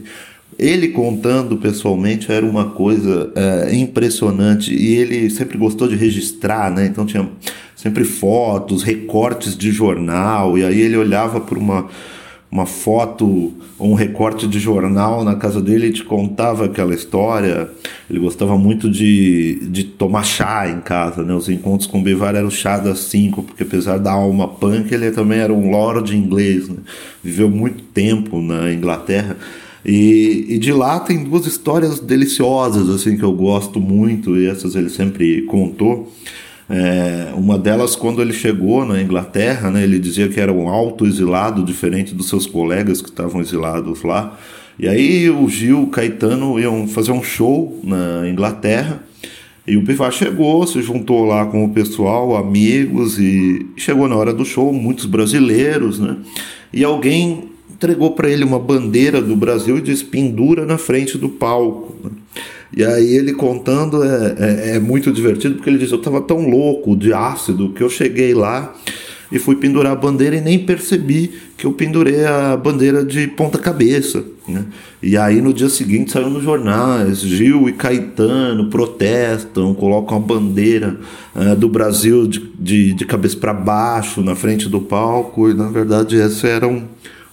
ele 0.62 0.88
contando 0.88 1.57
pessoalmente 1.57 2.31
era 2.31 2.47
uma 2.47 2.71
coisa 2.71 3.33
é, 3.35 3.75
impressionante 3.75 4.73
e 4.73 4.95
ele 4.95 5.28
sempre 5.31 5.59
gostou 5.59 5.88
de 5.88 5.97
registrar, 5.97 6.71
né? 6.71 6.87
Então 6.87 7.04
tinha 7.04 7.28
sempre 7.75 8.04
fotos, 8.04 8.83
recortes 8.83 9.57
de 9.57 9.73
jornal 9.73 10.57
e 10.57 10.64
aí 10.64 10.81
ele 10.81 10.97
olhava 10.97 11.40
por 11.40 11.59
uma 11.59 11.88
uma 12.52 12.66
foto 12.66 13.54
ou 13.78 13.92
um 13.92 13.95
recorte 13.95 14.47
de 14.47 14.59
jornal 14.59 15.25
na 15.25 15.37
casa 15.37 15.59
dele 15.59 15.87
e 15.87 15.92
te 15.92 16.04
contava 16.04 16.66
aquela 16.66 16.95
história. 16.95 17.71
Ele 18.11 18.19
gostava 18.19 18.59
muito 18.59 18.90
de, 18.90 19.59
de 19.71 19.85
tomar 19.85 20.23
chá 20.23 20.69
em 20.69 20.83
casa, 20.83 21.23
né? 21.23 21.33
Os 21.33 21.49
encontros 21.49 21.87
com 21.87 21.99
o 21.99 22.02
Bivar 22.02 22.35
eram 22.37 22.50
chá 22.50 22.76
das 22.76 22.99
cinco, 22.99 23.42
porque 23.42 23.62
apesar 23.62 23.97
da 23.97 24.12
alma 24.12 24.47
punk, 24.47 24.92
ele 24.92 25.11
também 25.12 25.38
era 25.38 25.50
um 25.50 25.71
lord 25.71 26.14
inglês, 26.14 26.69
né? 26.69 26.76
Viveu 27.25 27.49
muito 27.49 27.83
tempo 27.85 28.38
na 28.42 28.71
Inglaterra 28.71 29.38
e, 29.85 30.47
e, 30.49 30.59
de 30.59 30.73
lá 30.73 31.01
tem 31.01 31.25
duas 31.25 31.47
histórias 31.47 31.99
deliciosas 31.99 32.89
assim 32.89 33.17
que 33.17 33.23
eu 33.25 33.33
gosto 33.33 33.81
muito 33.81 34.37
e 34.37 34.47
essas 34.47 34.77
ele 34.77 34.89
sempre 34.89 35.43
contou. 35.43 36.12
É, 36.71 37.33
uma 37.35 37.59
delas 37.59 37.97
quando 37.97 38.23
ele 38.23 38.33
chegou 38.33 38.87
na 38.87 39.03
Inglaterra, 39.03 39.71
né, 39.71 39.83
ele 39.83 39.99
dizia 39.99 40.29
que 40.29 40.41
era 40.41 40.53
um 40.53 40.69
alto 40.69 41.05
exilado 41.05 41.65
diferente 41.65 42.15
dos 42.15 42.29
seus 42.29 42.47
colegas 42.47 43.03
que 43.03 43.09
estavam 43.09 43.41
exilados 43.41 44.03
lá. 44.03 44.39
E 44.79 44.89
aí 44.89 45.29
o 45.29 45.49
Gil, 45.49 45.83
o 45.83 45.87
Caetano 45.89 46.59
iam 46.59 46.87
fazer 46.89 47.12
um 47.12 47.23
show 47.23 47.79
na 47.85 48.29
Inglaterra. 48.29 49.03
E 49.67 49.77
o 49.77 49.83
Bivar 49.83 50.11
chegou, 50.11 50.67
se 50.67 50.83
juntou 50.83 51.25
lá 51.25 51.47
com 51.47 51.65
o 51.65 51.69
pessoal, 51.69 52.37
amigos, 52.37 53.19
e 53.19 53.65
chegou 53.77 54.09
na 54.09 54.17
hora 54.17 54.33
do 54.33 54.45
show, 54.45 54.73
muitos 54.73 55.05
brasileiros, 55.05 56.01
né? 56.01 56.17
E 56.73 56.83
alguém 56.83 57.51
entregou 57.83 58.12
para 58.12 58.31
ele 58.31 58.45
uma 58.45 58.61
bandeira 58.61 59.21
do 59.21 59.35
Brasil 59.35 59.79
e 59.79 59.83
disse 59.83 60.05
pendura 60.05 60.65
na 60.65 60.79
frente 60.79 61.19
do 61.19 61.29
palco. 61.29 61.97
E 62.75 62.85
aí 62.85 63.17
ele 63.17 63.33
contando 63.33 64.03
é, 64.05 64.37
é, 64.39 64.77
é, 64.77 64.79
muito 64.79 65.12
divertido 65.12 65.57
porque 65.57 65.69
ele 65.69 65.79
diz 65.79 65.91
eu 65.91 65.99
estava 65.99 66.21
tão 66.21 66.49
louco 66.49 66.97
de 66.97 67.12
ácido 67.12 67.71
que 67.71 67.83
eu 67.83 67.91
cheguei 67.91 68.33
lá 68.33 68.73
e 69.31 69.39
fui 69.39 69.57
pendurar 69.57 69.93
a 69.93 69.97
bandeira 69.97 70.37
e 70.37 70.41
nem 70.41 70.59
percebi 70.59 71.33
que 71.57 71.67
eu 71.67 71.73
pendurei 71.73 72.25
a 72.25 72.57
bandeira 72.57 73.05
de 73.05 73.27
ponta 73.27 73.59
cabeça. 73.59 74.23
Né? 74.47 74.65
E 75.03 75.17
aí 75.17 75.41
no 75.41 75.53
dia 75.53 75.69
seguinte 75.69 76.12
saiu 76.12 76.31
nos 76.31 76.45
jornais, 76.45 77.21
Gil 77.21 77.69
e 77.69 77.73
Caetano 77.73 78.71
protestam, 78.71 79.75
colocam 79.75 80.19
a 80.19 80.21
bandeira 80.21 80.99
uh, 81.35 81.57
do 81.57 81.69
Brasil 81.69 82.27
de, 82.27 82.41
de, 82.59 82.95
de 82.95 83.05
cabeça 83.05 83.37
para 83.37 83.53
baixo 83.53 84.23
na 84.23 84.35
frente 84.35 84.69
do 84.69 84.81
palco 84.81 85.51
e 85.51 85.55
na 85.55 85.69
verdade 85.69 86.17
esse 86.17 86.47
era 86.47 86.69
um 86.69 86.85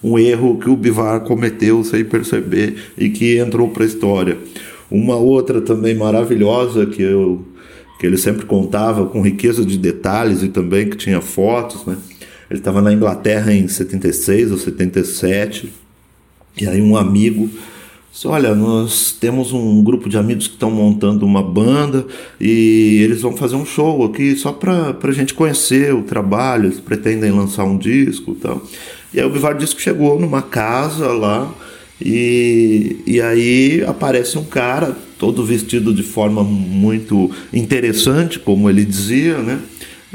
um 0.02 0.18
erro 0.18 0.58
que 0.58 0.70
o 0.70 0.76
Bivar 0.76 1.20
cometeu 1.20 1.84
sem 1.84 2.04
perceber 2.04 2.92
e 2.96 3.10
que 3.10 3.38
entrou 3.38 3.68
para 3.68 3.84
a 3.84 3.86
história. 3.86 4.38
Uma 4.90 5.16
outra 5.16 5.60
também 5.60 5.94
maravilhosa 5.94 6.86
que 6.86 7.02
eu 7.02 7.44
que 7.98 8.06
ele 8.06 8.16
sempre 8.16 8.46
contava 8.46 9.04
com 9.04 9.20
riqueza 9.20 9.62
de 9.62 9.76
detalhes 9.76 10.42
e 10.42 10.48
também 10.48 10.88
que 10.88 10.96
tinha 10.96 11.20
fotos, 11.20 11.84
né? 11.84 11.98
Ele 12.50 12.58
estava 12.58 12.80
na 12.80 12.94
Inglaterra 12.94 13.52
em 13.52 13.68
76 13.68 14.52
ou 14.52 14.56
77 14.56 15.70
e 16.58 16.66
aí 16.66 16.80
um 16.80 16.96
amigo 16.96 17.50
olha, 18.24 18.54
nós 18.54 19.12
temos 19.12 19.52
um 19.52 19.82
grupo 19.82 20.08
de 20.08 20.18
amigos 20.18 20.48
que 20.48 20.54
estão 20.54 20.70
montando 20.70 21.24
uma 21.24 21.42
banda 21.42 22.04
e 22.40 23.00
eles 23.04 23.22
vão 23.22 23.36
fazer 23.36 23.56
um 23.56 23.64
show 23.64 24.04
aqui 24.04 24.36
só 24.36 24.52
para 24.52 24.96
a 25.02 25.12
gente 25.12 25.32
conhecer 25.32 25.94
o 25.94 26.02
trabalho, 26.02 26.66
eles 26.66 26.80
pretendem 26.80 27.30
lançar 27.30 27.64
um 27.64 27.78
disco 27.78 28.32
e 28.32 28.34
tal. 28.34 28.62
E 29.14 29.20
aí 29.20 29.26
o 29.26 29.30
Bivar 29.30 29.56
disse 29.56 29.74
que 29.74 29.82
chegou 29.82 30.18
numa 30.18 30.42
casa 30.42 31.08
lá 31.08 31.52
e, 32.00 32.96
e 33.06 33.20
aí 33.20 33.84
aparece 33.86 34.38
um 34.38 34.44
cara 34.44 34.96
todo 35.18 35.44
vestido 35.44 35.94
de 35.94 36.02
forma 36.02 36.42
muito 36.42 37.30
interessante, 37.52 38.38
como 38.38 38.68
ele 38.68 38.84
dizia, 38.84 39.38
né? 39.38 39.60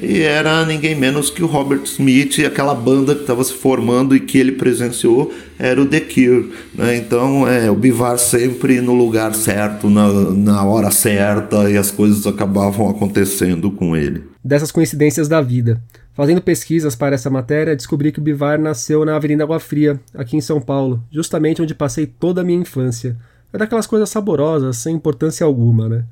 E 0.02 0.22
era 0.22 0.66
ninguém 0.66 0.94
menos 0.94 1.30
que 1.30 1.42
o 1.42 1.48
Robert 1.48 1.84
Smith 1.84 2.38
e 2.38 2.46
aquela 2.46 2.76
banda 2.76 3.16
que 3.16 3.22
estava 3.22 3.44
se 3.44 3.54
formando 3.54 4.16
e 4.16 4.20
que 4.20 4.38
ele 4.38 4.52
presenciou 4.52 5.34
era 5.58 5.82
o 5.82 5.86
The 5.86 6.02
Cure. 6.02 6.52
Né? 6.74 6.98
Então, 6.98 7.48
é, 7.48 7.72
o 7.72 7.76
Bivar 7.76 8.18
sempre 8.18 8.82
no 8.82 8.94
lugar 8.94 9.34
certo, 9.34 9.90
na, 9.90 10.10
na 10.32 10.64
hora 10.66 10.92
certa, 10.92 11.70
e 11.70 11.78
as 11.78 11.92
coisas 11.92 12.28
acabavam 12.28 12.90
acontecendo 12.90 13.72
com 13.72 13.96
ele. 13.96 14.24
Dessas 14.44 14.72
coincidências 14.72 15.30
da 15.30 15.42
vida. 15.42 15.82
Fazendo 16.14 16.42
pesquisas 16.42 16.96
para 16.96 17.16
essa 17.16 17.30
matéria, 17.30 17.76
descobri 17.76 18.12
que 18.12 18.20
o 18.20 18.24
Bivar 18.24 18.60
nasceu 18.60 19.04
na 19.06 19.16
Avenida 19.16 19.44
Água 19.44 19.60
Fria, 19.60 20.00
aqui 20.14 20.36
em 20.38 20.42
São 20.42 20.62
Paulo, 20.62 21.04
justamente 21.12 21.62
onde 21.62 21.74
passei 21.76 22.06
toda 22.06 22.42
a 22.42 22.44
minha 22.44 22.60
infância. 22.60 23.18
É 23.52 23.58
daquelas 23.58 23.88
coisas 23.88 24.10
saborosas, 24.10 24.78
sem 24.78 24.96
importância 24.96 25.46
alguma, 25.46 25.88
né? 25.88 26.06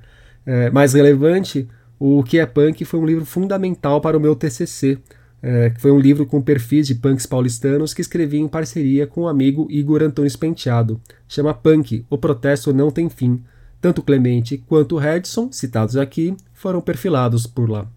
É, 0.46 0.70
mais 0.70 0.94
relevante, 0.94 1.68
o 2.06 2.22
Que 2.22 2.40
é 2.40 2.46
Punk 2.46 2.84
foi 2.84 3.00
um 3.00 3.06
livro 3.06 3.24
fundamental 3.24 4.02
para 4.02 4.18
o 4.18 4.20
meu 4.20 4.36
TCC, 4.36 4.98
é, 5.42 5.70
que 5.70 5.80
foi 5.80 5.90
um 5.90 5.98
livro 5.98 6.26
com 6.26 6.42
perfis 6.42 6.86
de 6.86 6.96
punks 6.96 7.26
paulistanos 7.26 7.94
que 7.94 8.02
escrevi 8.02 8.40
em 8.40 8.48
parceria 8.50 9.08
com 9.08 9.22
o 9.22 9.28
amigo 9.30 9.68
Igor 9.70 10.04
Antônio 10.04 10.38
Penteado. 10.38 11.00
Chama 11.30 11.54
Punk, 11.54 12.06
O 12.10 12.18
Protesto 12.18 12.74
Não 12.74 12.92
Tem 12.92 13.10
Fim, 13.10 13.42
Tanto 13.80 14.02
Clemente 14.02 14.58
quanto 14.58 14.98
Redson, 14.98 15.50
citados 15.50 15.96
aqui, 15.96 16.36
foram 16.52 16.82
perfilados 16.82 17.48
por 17.48 17.70
lá. 17.70 17.90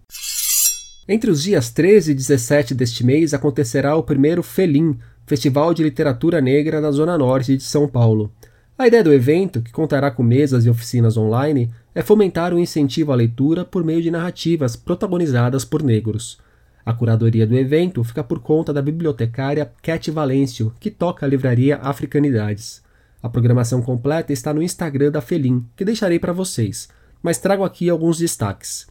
Entre 1.05 1.29
os 1.29 1.43
dias 1.43 1.69
13 1.69 2.13
e 2.13 2.15
17 2.15 2.73
deste 2.73 3.05
mês 3.05 3.33
acontecerá 3.33 3.93
o 3.97 4.03
primeiro 4.03 4.41
FELIM, 4.41 4.97
Festival 5.25 5.73
de 5.73 5.83
Literatura 5.83 6.39
Negra 6.39 6.79
da 6.79 6.91
Zona 6.91 7.17
Norte 7.17 7.57
de 7.57 7.63
São 7.63 7.89
Paulo. 7.89 8.31
A 8.79 8.85
ideia 8.85 9.03
do 9.03 9.11
evento, 9.11 9.59
que 9.59 9.71
contará 9.71 10.11
com 10.11 10.21
mesas 10.21 10.63
e 10.63 10.69
oficinas 10.69 11.17
online, 11.17 11.71
é 11.95 12.03
fomentar 12.03 12.53
o 12.53 12.59
incentivo 12.59 13.11
à 13.11 13.15
leitura 13.15 13.65
por 13.65 13.83
meio 13.83 14.03
de 14.03 14.11
narrativas 14.11 14.75
protagonizadas 14.75 15.65
por 15.65 15.81
negros. 15.81 16.37
A 16.85 16.93
curadoria 16.93 17.47
do 17.47 17.57
evento 17.57 18.03
fica 18.03 18.23
por 18.23 18.39
conta 18.39 18.71
da 18.71 18.79
bibliotecária 18.79 19.71
Cat 19.81 20.11
Valêncio, 20.11 20.71
que 20.79 20.91
toca 20.91 21.25
a 21.25 21.29
livraria 21.29 21.77
Africanidades. 21.77 22.83
A 23.21 23.27
programação 23.27 23.81
completa 23.81 24.31
está 24.31 24.53
no 24.53 24.61
Instagram 24.61 25.09
da 25.09 25.21
Felim, 25.21 25.65
que 25.75 25.83
deixarei 25.83 26.19
para 26.19 26.31
vocês, 26.31 26.87
mas 27.23 27.39
trago 27.39 27.63
aqui 27.63 27.89
alguns 27.89 28.19
destaques. 28.19 28.85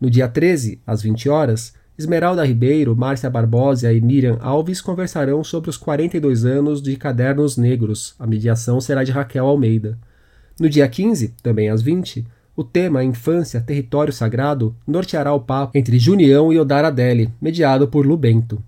No 0.00 0.08
dia 0.08 0.28
13, 0.28 0.80
às 0.86 1.02
20 1.02 1.28
horas, 1.28 1.74
Esmeralda 1.96 2.44
Ribeiro, 2.44 2.96
Márcia 2.96 3.30
Barbosa 3.30 3.92
e 3.92 4.00
Miriam 4.00 4.36
Alves 4.40 4.80
conversarão 4.80 5.44
sobre 5.44 5.70
os 5.70 5.76
42 5.76 6.44
anos 6.44 6.82
de 6.82 6.96
Cadernos 6.96 7.56
Negros. 7.56 8.16
A 8.18 8.26
mediação 8.26 8.80
será 8.80 9.04
de 9.04 9.12
Raquel 9.12 9.46
Almeida. 9.46 9.96
No 10.58 10.68
dia 10.68 10.88
15, 10.88 11.34
também 11.40 11.68
às 11.68 11.82
20, 11.82 12.26
o 12.56 12.64
tema 12.64 13.04
Infância, 13.04 13.60
Território 13.60 14.12
Sagrado 14.12 14.74
norteará 14.84 15.32
o 15.32 15.40
papo 15.40 15.78
entre 15.78 15.96
Junião 15.98 16.52
e 16.52 16.58
Odara 16.58 16.88
Adeli, 16.88 17.30
mediado 17.40 17.86
por 17.86 18.04
Lubento. 18.04 18.60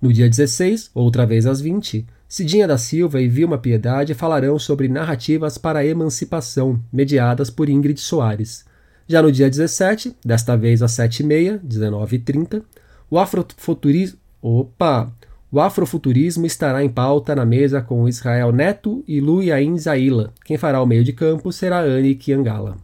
No 0.00 0.12
dia 0.12 0.28
16, 0.28 0.90
outra 0.92 1.24
vez 1.24 1.46
às 1.46 1.60
20, 1.60 2.04
Cidinha 2.28 2.66
da 2.66 2.78
Silva 2.78 3.20
e 3.20 3.28
Vilma 3.28 3.58
Piedade 3.58 4.14
falarão 4.14 4.58
sobre 4.58 4.88
narrativas 4.88 5.56
para 5.56 5.80
a 5.80 5.86
emancipação, 5.86 6.80
mediadas 6.92 7.48
por 7.48 7.68
Ingrid 7.68 8.00
Soares. 8.00 8.64
Já 9.12 9.20
no 9.20 9.30
dia 9.30 9.50
17, 9.50 10.16
desta 10.24 10.56
vez 10.56 10.80
às 10.80 10.92
7h30, 10.92 11.60
19h30, 11.62 12.62
o 13.10 13.18
afrofuturismo. 13.18 14.18
Opa! 14.40 15.12
O 15.50 15.60
afrofuturismo 15.60 16.46
estará 16.46 16.82
em 16.82 16.88
pauta 16.88 17.36
na 17.36 17.44
mesa 17.44 17.82
com 17.82 18.08
Israel 18.08 18.50
Neto 18.52 19.04
e 19.06 19.20
Luiain 19.20 19.76
Zaila. 19.76 20.32
Quem 20.46 20.56
fará 20.56 20.80
o 20.80 20.86
meio 20.86 21.04
de 21.04 21.12
campo 21.12 21.52
será 21.52 21.80
Anne 21.80 22.14
Kiangala. 22.14 22.78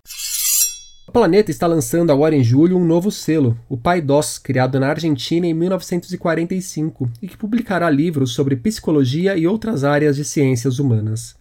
O 1.08 1.12
Planeta 1.12 1.50
está 1.50 1.66
lançando 1.66 2.12
agora 2.12 2.36
em 2.36 2.44
julho 2.44 2.76
um 2.76 2.84
novo 2.84 3.10
selo, 3.10 3.56
o 3.66 3.78
Pai 3.78 4.02
Dós, 4.02 4.36
criado 4.36 4.78
na 4.78 4.88
Argentina 4.88 5.46
em 5.46 5.54
1945 5.54 7.10
e 7.22 7.28
que 7.28 7.38
publicará 7.38 7.88
livros 7.88 8.34
sobre 8.34 8.54
psicologia 8.54 9.34
e 9.34 9.46
outras 9.46 9.82
áreas 9.82 10.16
de 10.16 10.26
ciências 10.26 10.78
humanas. 10.78 11.37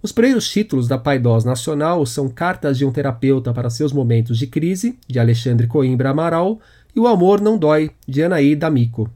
Os 0.00 0.12
primeiros 0.12 0.48
títulos 0.48 0.86
da 0.86 0.96
Pai 0.96 1.18
Dós 1.18 1.44
Nacional 1.44 2.06
são 2.06 2.28
Cartas 2.28 2.78
de 2.78 2.84
um 2.84 2.92
Terapeuta 2.92 3.52
para 3.52 3.68
Seus 3.68 3.92
Momentos 3.92 4.38
de 4.38 4.46
Crise, 4.46 4.96
de 5.08 5.18
Alexandre 5.18 5.66
Coimbra 5.66 6.10
Amaral, 6.10 6.60
e 6.94 7.00
O 7.00 7.08
Amor 7.08 7.40
Não 7.40 7.58
Dói, 7.58 7.90
de 8.06 8.22
Anaí 8.22 8.54
D'Amico. 8.54 9.10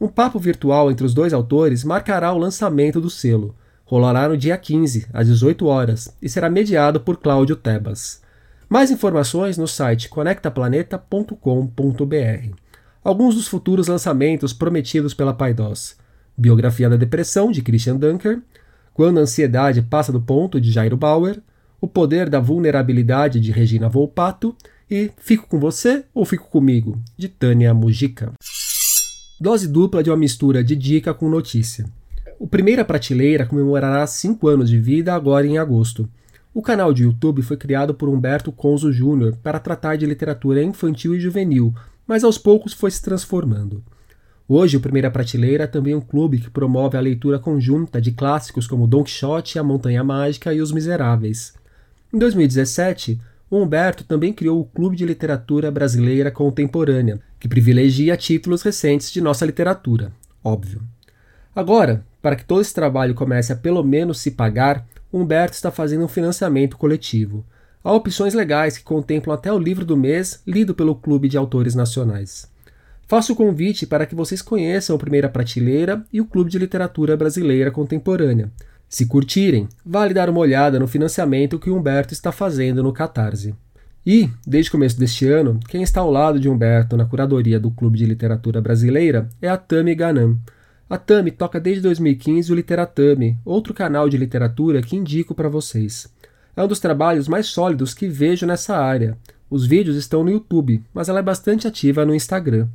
Um 0.00 0.08
papo 0.08 0.38
virtual 0.38 0.90
entre 0.90 1.04
os 1.04 1.12
dois 1.12 1.34
autores 1.34 1.84
marcará 1.84 2.32
o 2.32 2.38
lançamento 2.38 2.98
do 2.98 3.10
selo. 3.10 3.54
Rolará 3.84 4.26
no 4.26 4.36
dia 4.36 4.56
15, 4.56 5.06
às 5.12 5.26
18 5.26 5.66
horas, 5.66 6.16
e 6.22 6.30
será 6.30 6.48
mediado 6.48 6.98
por 6.98 7.18
Cláudio 7.18 7.54
Tebas. 7.54 8.22
Mais 8.70 8.90
informações 8.90 9.58
no 9.58 9.68
site 9.68 10.08
conectaplaneta.com.br. 10.08 12.56
Alguns 13.04 13.34
dos 13.34 13.46
futuros 13.46 13.86
lançamentos 13.86 14.54
prometidos 14.54 15.12
pela 15.12 15.34
Paidós: 15.34 15.94
Biografia 16.34 16.88
da 16.88 16.96
Depressão, 16.96 17.52
de 17.52 17.60
Christian 17.60 17.96
Dunker, 17.96 18.40
Quando 18.94 19.18
a 19.18 19.22
Ansiedade 19.22 19.80
Passa 19.82 20.12
do 20.12 20.20
Ponto, 20.20 20.60
de 20.60 20.70
Jairo 20.70 20.96
Bauer, 20.96 21.40
O 21.80 21.88
Poder 21.88 22.28
da 22.28 22.40
Vulnerabilidade, 22.40 23.40
de 23.40 23.50
Regina 23.50 23.88
Volpato 23.88 24.54
e 24.90 25.10
Fico 25.16 25.48
com 25.48 25.58
Você 25.58 26.04
ou 26.14 26.24
Fico 26.24 26.50
Comigo, 26.50 27.00
de 27.16 27.28
Tânia 27.28 27.72
Mujica. 27.72 28.32
Dose 29.40 29.66
dupla 29.66 30.02
de 30.02 30.10
uma 30.10 30.16
mistura 30.16 30.62
de 30.62 30.76
dica 30.76 31.14
com 31.14 31.28
notícia. 31.28 31.86
O 32.38 32.46
Primeira 32.46 32.84
Prateleira 32.84 33.46
comemorará 33.46 34.06
5 34.06 34.46
anos 34.46 34.68
de 34.68 34.78
vida 34.78 35.14
agora 35.14 35.46
em 35.46 35.58
agosto. 35.58 36.08
O 36.52 36.60
canal 36.60 36.92
de 36.92 37.04
YouTube 37.04 37.40
foi 37.40 37.56
criado 37.56 37.94
por 37.94 38.10
Humberto 38.10 38.52
Conzo 38.52 38.92
Jr. 38.92 39.36
para 39.42 39.58
tratar 39.58 39.96
de 39.96 40.04
literatura 40.04 40.62
infantil 40.62 41.14
e 41.14 41.20
juvenil, 41.20 41.74
mas 42.06 42.22
aos 42.22 42.36
poucos 42.36 42.74
foi 42.74 42.90
se 42.90 43.00
transformando. 43.00 43.82
Hoje, 44.48 44.76
o 44.76 44.80
Primeira 44.80 45.10
Prateleira 45.10 45.64
é 45.64 45.66
também 45.66 45.94
um 45.94 46.00
clube 46.00 46.38
que 46.38 46.50
promove 46.50 46.96
a 46.96 47.00
leitura 47.00 47.38
conjunta 47.38 48.00
de 48.00 48.12
clássicos 48.12 48.66
como 48.66 48.86
Don 48.86 49.04
Quixote, 49.04 49.58
A 49.58 49.62
Montanha 49.62 50.02
Mágica 50.02 50.52
e 50.52 50.60
Os 50.60 50.72
Miseráveis. 50.72 51.54
Em 52.12 52.18
2017, 52.18 53.20
o 53.48 53.58
Humberto 53.58 54.04
também 54.04 54.32
criou 54.32 54.60
o 54.60 54.64
Clube 54.64 54.96
de 54.96 55.06
Literatura 55.06 55.70
Brasileira 55.70 56.30
Contemporânea, 56.30 57.20
que 57.38 57.48
privilegia 57.48 58.16
títulos 58.16 58.62
recentes 58.62 59.10
de 59.10 59.20
nossa 59.20 59.46
literatura, 59.46 60.12
óbvio. 60.42 60.82
Agora, 61.54 62.04
para 62.20 62.36
que 62.36 62.44
todo 62.44 62.60
esse 62.60 62.72
trabalho 62.72 63.14
comece 63.14 63.52
a 63.52 63.56
pelo 63.56 63.82
menos 63.82 64.20
se 64.20 64.30
pagar, 64.30 64.86
Humberto 65.12 65.54
está 65.54 65.70
fazendo 65.70 66.04
um 66.04 66.08
financiamento 66.08 66.76
coletivo. 66.76 67.44
Há 67.84 67.92
opções 67.92 68.32
legais 68.32 68.78
que 68.78 68.84
contemplam 68.84 69.34
até 69.34 69.52
o 69.52 69.58
livro 69.58 69.84
do 69.84 69.96
mês 69.96 70.42
lido 70.46 70.74
pelo 70.74 70.94
Clube 70.94 71.28
de 71.28 71.36
Autores 71.36 71.74
Nacionais. 71.74 72.51
Faço 73.06 73.32
o 73.32 73.36
convite 73.36 73.86
para 73.86 74.06
que 74.06 74.14
vocês 74.14 74.40
conheçam 74.40 74.96
o 74.96 74.98
Primeira 74.98 75.28
Prateleira 75.28 76.04
e 76.12 76.20
o 76.20 76.24
Clube 76.24 76.50
de 76.50 76.58
Literatura 76.58 77.16
Brasileira 77.16 77.70
Contemporânea. 77.70 78.50
Se 78.88 79.06
curtirem, 79.06 79.68
vale 79.84 80.12
dar 80.12 80.28
uma 80.28 80.40
olhada 80.40 80.78
no 80.78 80.86
financiamento 80.86 81.58
que 81.58 81.70
Humberto 81.70 82.12
está 82.12 82.30
fazendo 82.30 82.82
no 82.82 82.92
Catarse. 82.92 83.54
E, 84.04 84.28
desde 84.46 84.68
o 84.68 84.72
começo 84.72 84.98
deste 84.98 85.26
ano, 85.28 85.60
quem 85.68 85.82
está 85.82 86.00
ao 86.00 86.10
lado 86.10 86.40
de 86.40 86.48
Humberto 86.48 86.96
na 86.96 87.04
curadoria 87.04 87.60
do 87.60 87.70
Clube 87.70 87.98
de 87.98 88.04
Literatura 88.04 88.60
Brasileira 88.60 89.28
é 89.40 89.48
a 89.48 89.56
Tami 89.56 89.94
Ganam. 89.94 90.38
A 90.90 90.98
Tami 90.98 91.30
toca 91.30 91.60
desde 91.60 91.82
2015 91.82 92.52
o 92.52 92.54
Literatami, 92.54 93.38
outro 93.44 93.72
canal 93.72 94.08
de 94.08 94.18
literatura 94.18 94.82
que 94.82 94.96
indico 94.96 95.34
para 95.34 95.48
vocês. 95.48 96.06
É 96.54 96.62
um 96.62 96.68
dos 96.68 96.80
trabalhos 96.80 97.28
mais 97.28 97.46
sólidos 97.46 97.94
que 97.94 98.08
vejo 98.08 98.44
nessa 98.44 98.76
área. 98.76 99.16
Os 99.48 99.66
vídeos 99.66 99.96
estão 99.96 100.22
no 100.22 100.30
YouTube, 100.30 100.82
mas 100.92 101.08
ela 101.08 101.20
é 101.20 101.22
bastante 101.22 101.66
ativa 101.66 102.04
no 102.04 102.14
Instagram. 102.14 102.68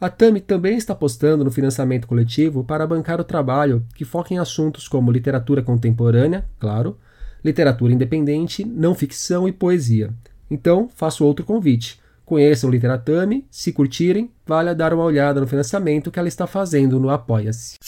A 0.00 0.08
Tami 0.08 0.40
também 0.40 0.76
está 0.76 0.94
postando 0.94 1.42
no 1.42 1.50
financiamento 1.50 2.06
coletivo 2.06 2.62
para 2.62 2.86
bancar 2.86 3.20
o 3.20 3.24
trabalho 3.24 3.84
que 3.96 4.04
foca 4.04 4.32
em 4.32 4.38
assuntos 4.38 4.86
como 4.86 5.10
literatura 5.10 5.60
contemporânea, 5.60 6.44
claro, 6.60 6.96
literatura 7.44 7.92
independente, 7.92 8.64
não 8.64 8.94
ficção 8.94 9.48
e 9.48 9.52
poesia. 9.52 10.10
Então, 10.48 10.88
faço 10.94 11.24
outro 11.24 11.44
convite. 11.44 11.98
Conheçam 12.24 12.70
o 12.70 12.72
Literatame, 12.72 13.44
se 13.50 13.72
curtirem, 13.72 14.30
vale 14.46 14.72
dar 14.72 14.94
uma 14.94 15.02
olhada 15.02 15.40
no 15.40 15.48
financiamento 15.48 16.12
que 16.12 16.18
ela 16.18 16.28
está 16.28 16.46
fazendo 16.46 17.00
no 17.00 17.10
Apoia-se. 17.10 17.78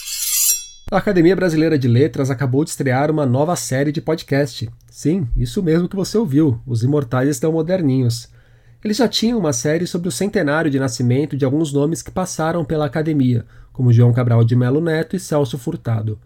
A 0.91 0.97
Academia 0.97 1.37
Brasileira 1.37 1.79
de 1.79 1.87
Letras 1.87 2.29
acabou 2.29 2.65
de 2.65 2.71
estrear 2.71 3.09
uma 3.09 3.25
nova 3.25 3.55
série 3.55 3.93
de 3.93 4.01
podcast. 4.01 4.69
Sim, 4.91 5.29
isso 5.37 5.63
mesmo 5.63 5.89
que 5.89 5.95
você 5.95 6.19
ouviu, 6.19 6.61
os 6.67 6.83
imortais 6.83 7.29
estão 7.29 7.53
moderninhos. 7.53 8.29
Eles 8.83 8.97
já 8.97 9.07
tinham 9.07 9.39
uma 9.39 9.53
série 9.53 9.87
sobre 9.87 10.09
o 10.09 10.13
centenário 10.13 10.71
de 10.71 10.79
nascimento 10.79 11.37
de 11.37 11.45
alguns 11.45 11.73
nomes 11.73 12.01
que 12.01 12.11
passaram 12.11 12.65
pela 12.65 12.87
academia, 12.87 13.45
como 13.73 13.93
João 13.93 14.13
Cabral 14.13 14.43
de 14.43 14.57
Melo 14.57 14.81
Neto 14.81 15.15
e 15.15 15.21
Celso 15.21 15.59
Furtado. 15.59 16.19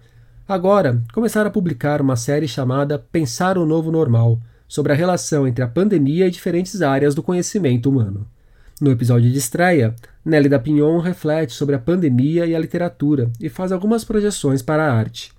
Agora, 0.47 1.03
começaram 1.13 1.49
a 1.49 1.53
publicar 1.53 2.01
uma 2.01 2.15
série 2.15 2.47
chamada 2.47 2.99
Pensar 2.99 3.59
o 3.59 3.67
Novo 3.67 3.91
Normal, 3.91 4.39
sobre 4.69 4.93
a 4.93 4.95
relação 4.95 5.49
entre 5.49 5.65
a 5.65 5.69
pandemia 5.69 6.29
e 6.29 6.31
diferentes 6.31 6.81
áreas 6.81 7.15
do 7.15 7.23
conhecimento 7.23 7.91
humano. 7.91 8.27
No 8.81 8.91
episódio 8.91 9.31
de 9.31 9.39
estreia, 9.39 9.95
Nelly 10.25 10.49
da 10.49 10.59
Pignon 10.59 10.99
reflete 10.99 11.53
sobre 11.53 11.75
a 11.75 11.79
pandemia 11.79 12.47
e 12.47 12.55
a 12.55 12.59
literatura 12.59 13.31
e 13.41 13.49
faz 13.49 13.73
algumas 13.73 14.05
projeções 14.05 14.63
para 14.63 14.85
a 14.85 14.93
arte. 14.93 15.34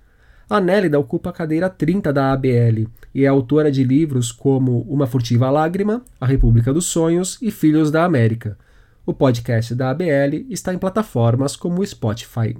A 0.48 0.60
Nélida 0.60 0.96
ocupa 0.96 1.30
a 1.30 1.32
cadeira 1.32 1.68
30 1.68 2.12
da 2.12 2.32
ABL 2.32 2.86
e 3.12 3.24
é 3.24 3.26
autora 3.26 3.68
de 3.68 3.82
livros 3.82 4.30
como 4.30 4.82
Uma 4.82 5.04
Furtiva 5.04 5.50
Lágrima, 5.50 6.04
A 6.20 6.26
República 6.26 6.72
dos 6.72 6.86
Sonhos 6.86 7.36
e 7.42 7.50
Filhos 7.50 7.90
da 7.90 8.04
América. 8.04 8.56
O 9.04 9.12
podcast 9.12 9.74
da 9.74 9.90
ABL 9.90 10.46
está 10.48 10.72
em 10.72 10.78
plataformas 10.78 11.56
como 11.56 11.80
o 11.80 11.86
Spotify. 11.86 12.56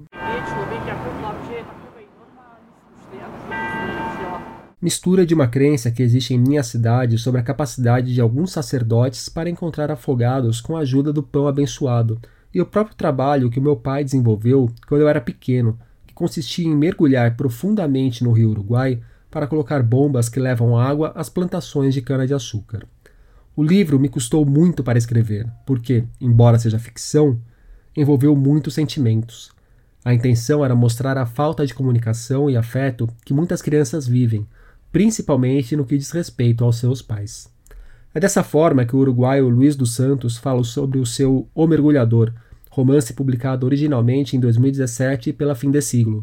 mistura 4.83 5.25
de 5.27 5.35
uma 5.35 5.49
crença 5.49 5.90
que 5.90 6.03
existe 6.03 6.35
em 6.35 6.38
minha 6.38 6.62
cidade 6.62 7.18
sobre 7.18 7.40
a 7.40 7.44
capacidade 7.44 8.14
de 8.14 8.20
alguns 8.20 8.53
sacerdotes 8.53 9.29
para 9.29 9.51
encontrar 9.51 9.90
afogados 9.90 10.61
com 10.61 10.77
a 10.77 10.81
ajuda 10.81 11.12
do 11.12 11.25
pão 11.25 11.49
abençoado, 11.49 12.20
e 12.55 12.61
o 12.61 12.66
próprio 12.66 12.96
trabalho 12.96 13.51
que 13.51 13.59
o 13.59 13.62
meu 13.62 13.75
pai 13.75 14.05
desenvolveu 14.05 14.70
quando 14.87 15.01
eu 15.01 15.09
era 15.09 15.20
pequeno, 15.20 15.77
que 15.77 15.87
consistia 16.16 16.66
em 16.66 16.74
mergulhar 16.74 17.37
profundamente 17.37 18.24
no 18.24 18.33
rio 18.33 18.48
Uruguai 18.48 18.98
para 19.31 19.46
colocar 19.46 19.83
bombas 19.83 20.31
que 20.31 20.40
levam 20.40 20.79
água 20.79 21.12
às 21.14 21.29
plantações 21.29 21.92
de 21.92 22.00
cana-de-açúcar. 22.00 22.87
O 23.55 23.62
livro 23.62 24.00
me 24.00 24.09
custou 24.09 24.46
muito 24.46 24.83
para 24.83 24.96
escrever, 24.96 25.46
porque, 25.66 26.05
embora 26.18 26.59
seja 26.59 26.79
ficção, 26.79 27.38
envolveu 27.94 28.35
muitos 28.35 28.72
sentimentos. 28.72 29.50
A 30.02 30.14
intenção 30.14 30.64
era 30.64 30.74
mostrar 30.74 31.18
a 31.18 31.26
falta 31.26 31.66
de 31.66 31.74
comunicação 31.74 32.48
e 32.48 32.57
afeto 32.57 33.07
que 33.22 33.35
muitas 33.35 33.61
crianças 33.61 34.09
vivem, 34.09 34.46
principalmente 34.90 35.76
no 35.76 35.85
que 35.85 35.98
diz 35.98 36.11
respeito 36.12 36.64
aos 36.64 36.79
seus 36.79 37.02
pais. 37.02 37.52
É 38.14 38.18
dessa 38.18 38.42
forma 38.42 38.87
que 38.87 38.96
o 38.96 39.00
uruguaio 39.00 39.50
Luiz 39.50 39.76
dos 39.76 39.94
Santos 39.94 40.38
fala 40.38 40.64
sobre 40.64 40.98
o 40.98 41.05
seu 41.05 41.46
O 41.55 41.66
Mergulhador, 41.66 42.33
romance 42.77 43.15
publicado 43.15 43.65
originalmente 43.65 44.37
em 44.37 44.41
2017 44.41 45.33
pela 45.33 45.55
Fim 45.55 45.71
de 45.71 45.81
Siglo, 45.81 46.23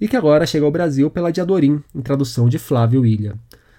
e 0.00 0.06
que 0.06 0.16
agora 0.16 0.46
chega 0.46 0.64
ao 0.64 0.70
Brasil 0.70 1.10
pela 1.10 1.32
Diadorim, 1.32 1.82
em 1.92 2.00
tradução 2.00 2.48
de 2.48 2.56
Flávio 2.56 3.04
Ilha. 3.04 3.34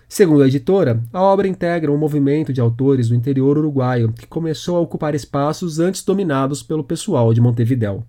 Segundo 0.07 0.43
a 0.43 0.47
editora, 0.47 1.01
a 1.13 1.21
obra 1.21 1.47
integra 1.47 1.89
um 1.89 1.97
movimento 1.97 2.51
de 2.51 2.59
autores 2.59 3.07
do 3.07 3.15
interior 3.15 3.57
uruguaio 3.57 4.11
que 4.11 4.27
começou 4.27 4.75
a 4.75 4.81
ocupar 4.81 5.15
espaços 5.15 5.79
antes 5.79 6.03
dominados 6.03 6.61
pelo 6.61 6.83
pessoal 6.83 7.33
de 7.33 7.39
Montevidéu. 7.39 8.03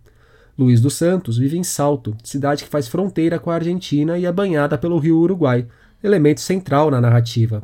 Luiz 0.59 0.81
dos 0.81 0.95
Santos 0.95 1.39
vive 1.39 1.57
em 1.57 1.63
Salto, 1.63 2.17
cidade 2.25 2.65
que 2.65 2.71
faz 2.71 2.89
fronteira 2.89 3.39
com 3.39 3.51
a 3.51 3.55
Argentina 3.55 4.19
e 4.19 4.27
é 4.27 4.33
banhada 4.33 4.77
pelo 4.77 4.99
rio 4.99 5.19
Uruguai, 5.19 5.69
elemento 6.03 6.41
central 6.41 6.91
na 6.91 7.01
narrativa. 7.01 7.63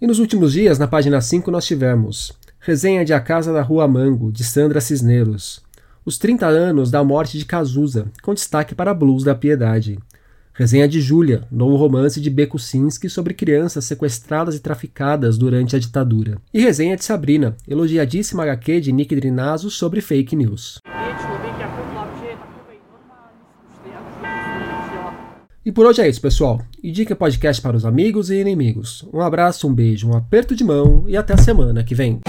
E 0.00 0.06
nos 0.06 0.20
últimos 0.20 0.52
dias, 0.52 0.78
na 0.78 0.86
página 0.86 1.20
5, 1.20 1.50
nós 1.50 1.66
tivemos 1.66 2.32
Resenha 2.60 3.04
de 3.04 3.12
A 3.12 3.18
Casa 3.18 3.52
da 3.52 3.62
Rua 3.62 3.88
Mango, 3.88 4.30
de 4.30 4.44
Sandra 4.44 4.80
Cisneros. 4.80 5.60
Os 6.04 6.16
30 6.18 6.46
anos 6.46 6.88
da 6.88 7.02
morte 7.02 7.36
de 7.36 7.44
Cazuza, 7.44 8.06
com 8.22 8.32
destaque 8.32 8.76
para 8.76 8.94
Blues 8.94 9.24
da 9.24 9.34
Piedade. 9.34 9.98
Resenha 10.54 10.86
de 10.86 11.00
Júlia, 11.00 11.42
novo 11.50 11.74
romance 11.74 12.20
de 12.20 12.30
Beco 12.30 12.60
Sinski 12.60 13.10
sobre 13.10 13.34
crianças 13.34 13.86
sequestradas 13.86 14.54
e 14.54 14.60
traficadas 14.60 15.36
durante 15.36 15.74
a 15.74 15.80
ditadura. 15.80 16.38
E 16.54 16.60
resenha 16.60 16.96
de 16.96 17.04
Sabrina, 17.04 17.56
elogiadíssima 17.66 18.44
HQ 18.44 18.80
de 18.80 18.92
Nick 18.92 19.16
Drinazo 19.16 19.68
sobre 19.68 20.00
fake 20.00 20.36
news. 20.36 20.78
E 25.66 25.72
por 25.72 25.86
hoje 25.86 26.02
é 26.02 26.08
isso, 26.08 26.20
pessoal. 26.20 26.60
Indique 26.82 27.12
o 27.12 27.16
podcast 27.16 27.60
para 27.60 27.76
os 27.76 27.84
amigos 27.84 28.30
e 28.30 28.36
inimigos. 28.36 29.04
Um 29.12 29.20
abraço, 29.20 29.66
um 29.66 29.74
beijo, 29.74 30.08
um 30.08 30.16
aperto 30.16 30.54
de 30.54 30.62
mão 30.62 31.04
e 31.08 31.16
até 31.16 31.34
a 31.34 31.38
semana 31.38 31.82
que 31.82 31.94
vem. 31.94 32.20